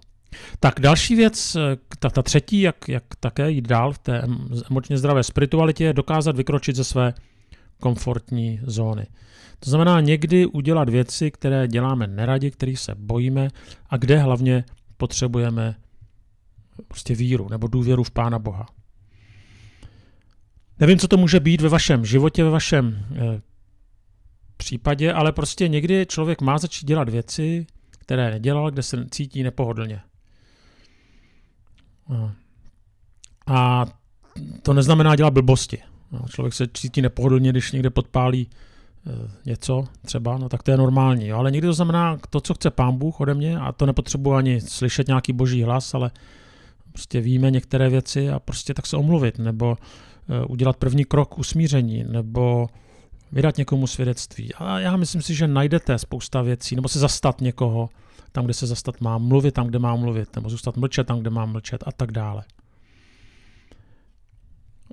Tak 0.60 0.80
další 0.80 1.14
věc, 1.14 1.56
ta, 1.98 2.10
ta 2.10 2.22
třetí, 2.22 2.60
jak, 2.60 2.88
jak 2.88 3.04
také 3.20 3.50
jít 3.50 3.68
dál 3.68 3.92
v 3.92 3.98
té 3.98 4.22
emočně 4.70 4.98
zdravé 4.98 5.22
spiritualitě, 5.22 5.84
je 5.84 5.92
dokázat 5.92 6.36
vykročit 6.36 6.76
ze 6.76 6.84
své 6.84 7.14
komfortní 7.80 8.60
zóny. 8.62 9.06
To 9.60 9.70
znamená 9.70 10.00
někdy 10.00 10.46
udělat 10.46 10.88
věci, 10.88 11.30
které 11.30 11.68
děláme 11.68 12.06
neradi, 12.06 12.50
kterých 12.50 12.78
se 12.78 12.94
bojíme 12.94 13.48
a 13.90 13.96
kde 13.96 14.18
hlavně 14.18 14.64
potřebujeme 14.96 15.74
prostě 16.88 17.14
víru 17.14 17.48
nebo 17.48 17.66
důvěru 17.66 18.04
v 18.04 18.10
Pána 18.10 18.38
Boha. 18.38 18.66
Nevím, 20.80 20.98
co 20.98 21.08
to 21.08 21.16
může 21.16 21.40
být 21.40 21.60
ve 21.60 21.68
vašem 21.68 22.04
životě, 22.04 22.44
ve 22.44 22.50
vašem 22.50 23.06
eh, 23.12 23.40
případě, 24.56 25.12
ale 25.12 25.32
prostě 25.32 25.68
někdy 25.68 26.06
člověk 26.06 26.40
má 26.40 26.58
začít 26.58 26.86
dělat 26.86 27.08
věci, 27.08 27.66
které 27.90 28.30
nedělal, 28.30 28.70
kde 28.70 28.82
se 28.82 29.06
cítí 29.10 29.42
nepohodlně. 29.42 30.00
A 33.46 33.86
to 34.62 34.72
neznamená 34.72 35.16
dělat 35.16 35.32
blbosti. 35.32 35.82
No, 36.12 36.20
člověk 36.30 36.54
se 36.54 36.66
cítí 36.74 37.02
nepohodlně, 37.02 37.50
když 37.50 37.72
někde 37.72 37.90
podpálí 37.90 38.48
eh, 39.06 39.30
něco 39.46 39.84
třeba, 40.04 40.38
no 40.38 40.48
tak 40.48 40.62
to 40.62 40.70
je 40.70 40.76
normální. 40.76 41.26
Jo? 41.26 41.38
Ale 41.38 41.50
někdy 41.50 41.66
to 41.66 41.72
znamená 41.72 42.18
to, 42.30 42.40
co 42.40 42.54
chce 42.54 42.70
pán 42.70 42.96
Bůh 42.96 43.20
ode 43.20 43.34
mě 43.34 43.58
a 43.58 43.72
to 43.72 43.86
nepotřebuji 43.86 44.34
ani 44.34 44.60
slyšet 44.60 45.08
nějaký 45.08 45.32
boží 45.32 45.62
hlas, 45.62 45.94
ale 45.94 46.10
prostě 46.92 47.20
víme 47.20 47.50
některé 47.50 47.88
věci 47.88 48.30
a 48.30 48.38
prostě 48.38 48.74
tak 48.74 48.86
se 48.86 48.96
omluvit, 48.96 49.38
nebo 49.38 49.76
eh, 50.28 50.44
udělat 50.44 50.76
první 50.76 51.04
krok 51.04 51.38
usmíření, 51.38 52.04
nebo 52.08 52.68
vydat 53.32 53.56
někomu 53.56 53.86
svědectví. 53.86 54.54
A 54.54 54.78
já 54.78 54.96
myslím 54.96 55.22
si, 55.22 55.34
že 55.34 55.48
najdete 55.48 55.98
spousta 55.98 56.42
věcí, 56.42 56.76
nebo 56.76 56.88
se 56.88 56.98
zastat 56.98 57.40
někoho 57.40 57.88
tam, 58.32 58.44
kde 58.44 58.54
se 58.54 58.66
zastat 58.66 59.00
má, 59.00 59.18
mluvit 59.18 59.54
tam, 59.54 59.66
kde 59.66 59.78
má 59.78 59.96
mluvit, 59.96 60.36
nebo 60.36 60.48
zůstat 60.48 60.76
mlčet 60.76 61.06
tam, 61.06 61.20
kde 61.20 61.30
má 61.30 61.46
mlčet 61.46 61.84
a 61.86 61.92
tak 61.92 62.12
dále. 62.12 62.44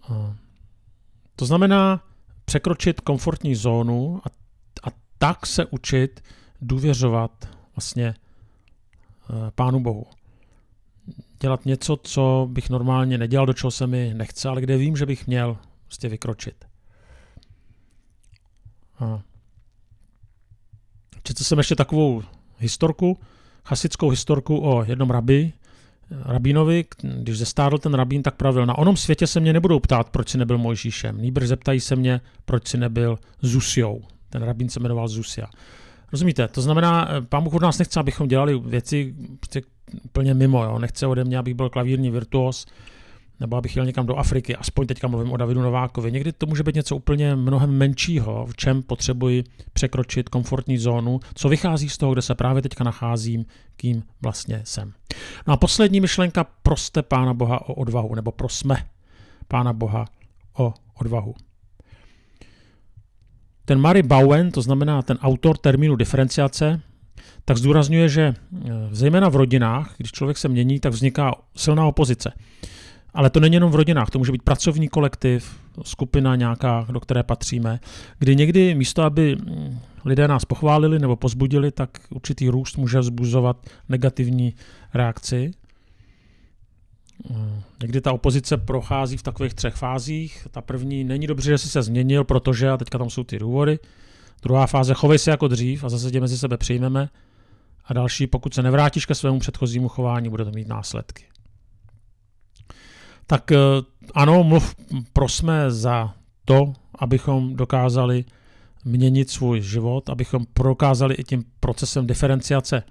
A 0.09 0.35
to 1.35 1.45
znamená 1.45 2.03
překročit 2.45 3.01
komfortní 3.01 3.55
zónu 3.55 4.21
a, 4.23 4.29
a 4.89 4.91
tak 5.17 5.45
se 5.45 5.65
učit 5.65 6.23
důvěřovat 6.61 7.49
vlastně 7.75 8.05
eh, 8.07 9.51
Pánu 9.55 9.79
Bohu. 9.79 10.05
Dělat 11.39 11.65
něco, 11.65 11.97
co 12.03 12.47
bych 12.51 12.69
normálně 12.69 13.17
nedělal, 13.17 13.45
do 13.45 13.53
čeho 13.53 13.71
se 13.71 13.87
mi 13.87 14.13
nechce, 14.13 14.49
ale 14.49 14.61
kde 14.61 14.77
vím, 14.77 14.97
že 14.97 15.05
bych 15.05 15.27
měl 15.27 15.57
prostě 15.85 16.09
vykročit. 16.09 16.65
A 18.99 19.21
četl 21.23 21.43
jsem 21.43 21.57
ještě 21.57 21.75
takovou 21.75 22.23
historku, 22.57 23.19
chasickou 23.65 24.09
historku 24.09 24.65
o 24.65 24.83
jednom 24.83 25.09
rabi, 25.09 25.53
rabínovi, 26.11 26.85
když 27.01 27.37
zestárl 27.37 27.77
ten 27.77 27.93
rabín, 27.93 28.23
tak 28.23 28.35
pravil, 28.35 28.65
na 28.65 28.77
onom 28.77 28.97
světě 28.97 29.27
se 29.27 29.39
mě 29.39 29.53
nebudou 29.53 29.79
ptát, 29.79 30.09
proč 30.09 30.29
si 30.29 30.37
nebyl 30.37 30.57
Mojžíšem. 30.57 31.21
Nýbrž 31.21 31.47
zeptají 31.47 31.79
se 31.79 31.95
mě, 31.95 32.21
proč 32.45 32.67
si 32.67 32.77
nebyl 32.77 33.19
Zusiou. 33.41 34.01
Ten 34.29 34.43
rabín 34.43 34.69
se 34.69 34.79
jmenoval 34.79 35.07
Zusia. 35.07 35.47
Rozumíte? 36.11 36.47
To 36.47 36.61
znamená, 36.61 37.09
pán 37.29 37.43
Bůh 37.43 37.53
od 37.53 37.61
nás 37.61 37.79
nechce, 37.79 37.99
abychom 37.99 38.27
dělali 38.27 38.59
věci 38.59 39.15
prostě 39.39 39.61
úplně 40.03 40.33
mimo. 40.33 40.63
Jo? 40.63 40.79
Nechce 40.79 41.07
ode 41.07 41.23
mě, 41.23 41.37
abych 41.37 41.53
byl 41.53 41.69
klavírní 41.69 42.11
virtuos, 42.11 42.65
nebo 43.39 43.57
abych 43.57 43.75
jel 43.75 43.85
někam 43.85 44.05
do 44.05 44.15
Afriky, 44.15 44.55
aspoň 44.55 44.87
teďka 44.87 45.07
mluvím 45.07 45.31
o 45.31 45.37
Davidu 45.37 45.61
Novákovi. 45.61 46.11
Někdy 46.11 46.31
to 46.31 46.45
může 46.45 46.63
být 46.63 46.75
něco 46.75 46.95
úplně 46.95 47.35
mnohem 47.35 47.71
menšího, 47.71 48.45
v 48.45 48.55
čem 48.55 48.83
potřebuji 48.83 49.43
překročit 49.73 50.29
komfortní 50.29 50.77
zónu, 50.77 51.19
co 51.33 51.49
vychází 51.49 51.89
z 51.89 51.97
toho, 51.97 52.13
kde 52.13 52.21
se 52.21 52.35
právě 52.35 52.61
teďka 52.61 52.83
nacházím, 52.83 53.45
kým 53.77 54.03
vlastně 54.21 54.61
jsem. 54.63 54.93
No 55.47 55.53
a 55.53 55.57
poslední 55.57 56.01
myšlenka, 56.01 56.45
proste 56.63 57.01
Pána 57.01 57.33
Boha 57.33 57.69
o 57.69 57.73
odvahu, 57.73 58.15
nebo 58.15 58.31
prosme 58.31 58.85
Pána 59.47 59.73
Boha 59.73 60.05
o 60.57 60.73
odvahu. 60.99 61.35
Ten 63.65 63.79
Mary 63.79 64.03
Bowen, 64.03 64.51
to 64.51 64.61
znamená 64.61 65.01
ten 65.01 65.17
autor 65.21 65.57
termínu 65.57 65.95
diferenciace, 65.95 66.81
tak 67.45 67.57
zdůrazňuje, 67.57 68.09
že 68.09 68.21
eh, 68.21 68.69
zejména 68.91 69.29
v 69.29 69.35
rodinách, 69.35 69.93
když 69.97 70.11
člověk 70.11 70.37
se 70.37 70.47
mění, 70.47 70.79
tak 70.79 70.93
vzniká 70.93 71.35
silná 71.55 71.85
opozice. 71.85 72.31
Ale 73.15 73.29
to 73.29 73.39
není 73.39 73.53
jenom 73.53 73.71
v 73.71 73.75
rodinách, 73.75 74.09
to 74.09 74.19
může 74.19 74.31
být 74.31 74.43
pracovní 74.43 74.87
kolektiv, 74.87 75.59
skupina 75.83 76.35
nějaká, 76.35 76.87
do 76.91 76.99
které 76.99 77.23
patříme, 77.23 77.79
kdy 78.19 78.35
někdy 78.35 78.75
místo, 78.75 79.03
aby 79.03 79.35
mm, 79.35 79.79
lidé 80.05 80.27
nás 80.27 80.45
pochválili 80.45 80.99
nebo 80.99 81.15
pozbudili, 81.15 81.71
tak 81.71 81.89
určitý 82.09 82.49
růst 82.49 82.77
může 82.77 82.99
vzbuzovat 82.99 83.69
negativní 83.89 84.53
reakci. 84.93 85.51
Mm, 87.29 87.61
někdy 87.81 88.01
ta 88.01 88.13
opozice 88.13 88.57
prochází 88.57 89.17
v 89.17 89.23
takových 89.23 89.53
třech 89.53 89.75
fázích. 89.75 90.47
Ta 90.51 90.61
první 90.61 91.03
není 91.03 91.27
dobře, 91.27 91.51
že 91.51 91.57
jsi 91.57 91.69
se 91.69 91.81
změnil, 91.81 92.23
protože, 92.23 92.69
a 92.69 92.77
teďka 92.77 92.97
tam 92.97 93.09
jsou 93.09 93.23
ty 93.23 93.39
důvody. 93.39 93.79
Druhá 94.43 94.67
fáze, 94.67 94.93
chovej 94.93 95.19
se 95.19 95.31
jako 95.31 95.47
dřív 95.47 95.83
a 95.83 95.89
zase 95.89 96.11
tě 96.11 96.21
mezi 96.21 96.37
sebe 96.37 96.57
přijmeme. 96.57 97.09
A 97.85 97.93
další, 97.93 98.27
pokud 98.27 98.53
se 98.53 98.63
nevrátíš 98.63 99.05
ke 99.05 99.15
svému 99.15 99.39
předchozímu 99.39 99.87
chování, 99.87 100.29
bude 100.29 100.45
to 100.45 100.51
mít 100.51 100.67
následky. 100.67 101.34
Tak 103.27 103.51
eh, 103.51 103.57
ano, 104.13 104.43
mluv, 104.43 104.75
prosme 105.13 105.71
za 105.71 106.13
to, 106.45 106.73
abychom 106.99 107.55
dokázali 107.55 108.25
měnit 108.85 109.29
svůj 109.29 109.61
život, 109.61 110.09
abychom 110.09 110.45
prokázali 110.53 111.15
i 111.15 111.23
tím 111.23 111.43
procesem 111.59 112.07
diferenciace 112.07 112.83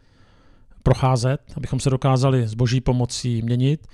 procházet, 0.82 1.40
abychom 1.56 1.80
se 1.80 1.90
dokázali 1.90 2.48
s 2.48 2.54
boží 2.54 2.80
pomocí 2.80 3.42
měnit. 3.42 3.86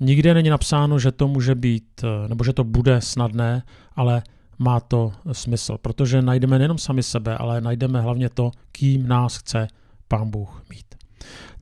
Nikde 0.00 0.34
není 0.34 0.50
napsáno, 0.50 0.98
že 0.98 1.12
to 1.12 1.28
může 1.28 1.54
být, 1.54 2.04
eh, 2.04 2.28
nebo 2.28 2.44
že 2.44 2.52
to 2.52 2.64
bude 2.64 3.00
snadné, 3.00 3.62
ale 3.96 4.22
má 4.58 4.80
to 4.80 5.12
smysl, 5.32 5.78
protože 5.82 6.22
najdeme 6.22 6.58
nejenom 6.58 6.78
sami 6.78 7.02
sebe, 7.02 7.36
ale 7.36 7.60
najdeme 7.60 8.00
hlavně 8.00 8.28
to, 8.28 8.50
kým 8.72 9.08
nás 9.08 9.36
chce 9.36 9.68
Pán 10.08 10.30
Bůh 10.30 10.62
mít. 10.70 10.91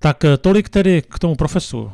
Tak 0.03 0.25
eh, 0.25 0.37
tolik 0.37 0.69
tedy 0.69 1.03
k 1.03 1.19
tomu 1.19 1.35
profesu, 1.35 1.93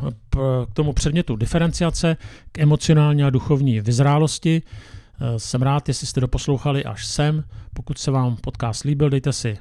k 0.71 0.73
tomu 0.73 0.93
předmětu 0.93 1.37
diferenciace, 1.37 2.17
k 2.53 2.59
emocionální 2.59 3.25
a 3.25 3.31
duchovní 3.31 3.81
vyzrálosti. 3.81 4.63
Eh, 4.63 5.39
jsem 5.39 5.63
rád, 5.63 5.89
jestli 5.89 6.07
jste 6.07 6.21
doposlouchali 6.21 6.85
až 6.85 7.07
sem. 7.07 7.45
Pokud 7.75 7.99
se 7.99 8.11
vám 8.11 8.37
podcast 8.37 8.85
líbil, 8.85 9.11
dejte 9.11 9.33
si 9.33 9.59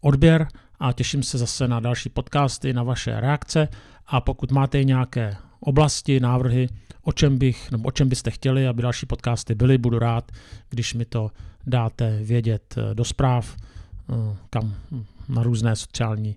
odběr 0.00 0.48
a 0.80 0.92
těším 0.92 1.22
se 1.22 1.38
zase 1.38 1.68
na 1.68 1.80
další 1.80 2.08
podcasty, 2.08 2.72
na 2.72 2.82
vaše 2.82 3.20
reakce 3.20 3.68
a 4.06 4.20
pokud 4.20 4.52
máte 4.52 4.84
nějaké 4.84 5.36
oblasti, 5.60 6.20
návrhy, 6.20 6.68
o 7.02 7.12
čem 7.12 7.38
bych, 7.38 7.70
nebo 7.70 7.88
o 7.88 7.90
čem 7.90 8.08
byste 8.08 8.30
chtěli, 8.30 8.68
aby 8.68 8.82
další 8.82 9.06
podcasty 9.06 9.54
byly, 9.54 9.78
budu 9.78 9.98
rád, 9.98 10.32
když 10.70 10.94
mi 10.94 11.04
to 11.04 11.30
dáte 11.66 12.18
vědět 12.22 12.74
eh, 12.78 12.94
do 12.94 13.04
zpráv, 13.04 13.56
kam 14.50 14.74
na 15.28 15.42
různé 15.42 15.76
sociální 15.76 16.36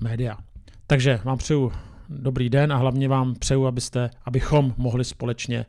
média. 0.00 0.38
Takže 0.86 1.20
vám 1.24 1.38
přeju 1.38 1.72
dobrý 2.08 2.50
den 2.50 2.72
a 2.72 2.76
hlavně 2.76 3.08
vám 3.08 3.34
přeju, 3.34 3.66
abyste, 3.66 4.10
abychom 4.24 4.74
mohli 4.76 5.04
společně 5.04 5.66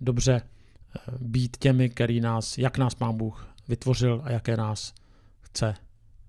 dobře 0.00 0.42
eh, 0.42 1.00
být 1.20 1.56
těmi, 1.56 1.88
který 1.88 2.20
nás, 2.20 2.58
jak 2.58 2.78
nás 2.78 2.94
Pán 2.94 3.16
Bůh 3.16 3.48
vytvořil 3.68 4.22
a 4.24 4.30
jaké 4.30 4.56
nás 4.56 4.94
chce 5.40 5.74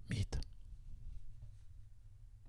mít. 0.09 0.35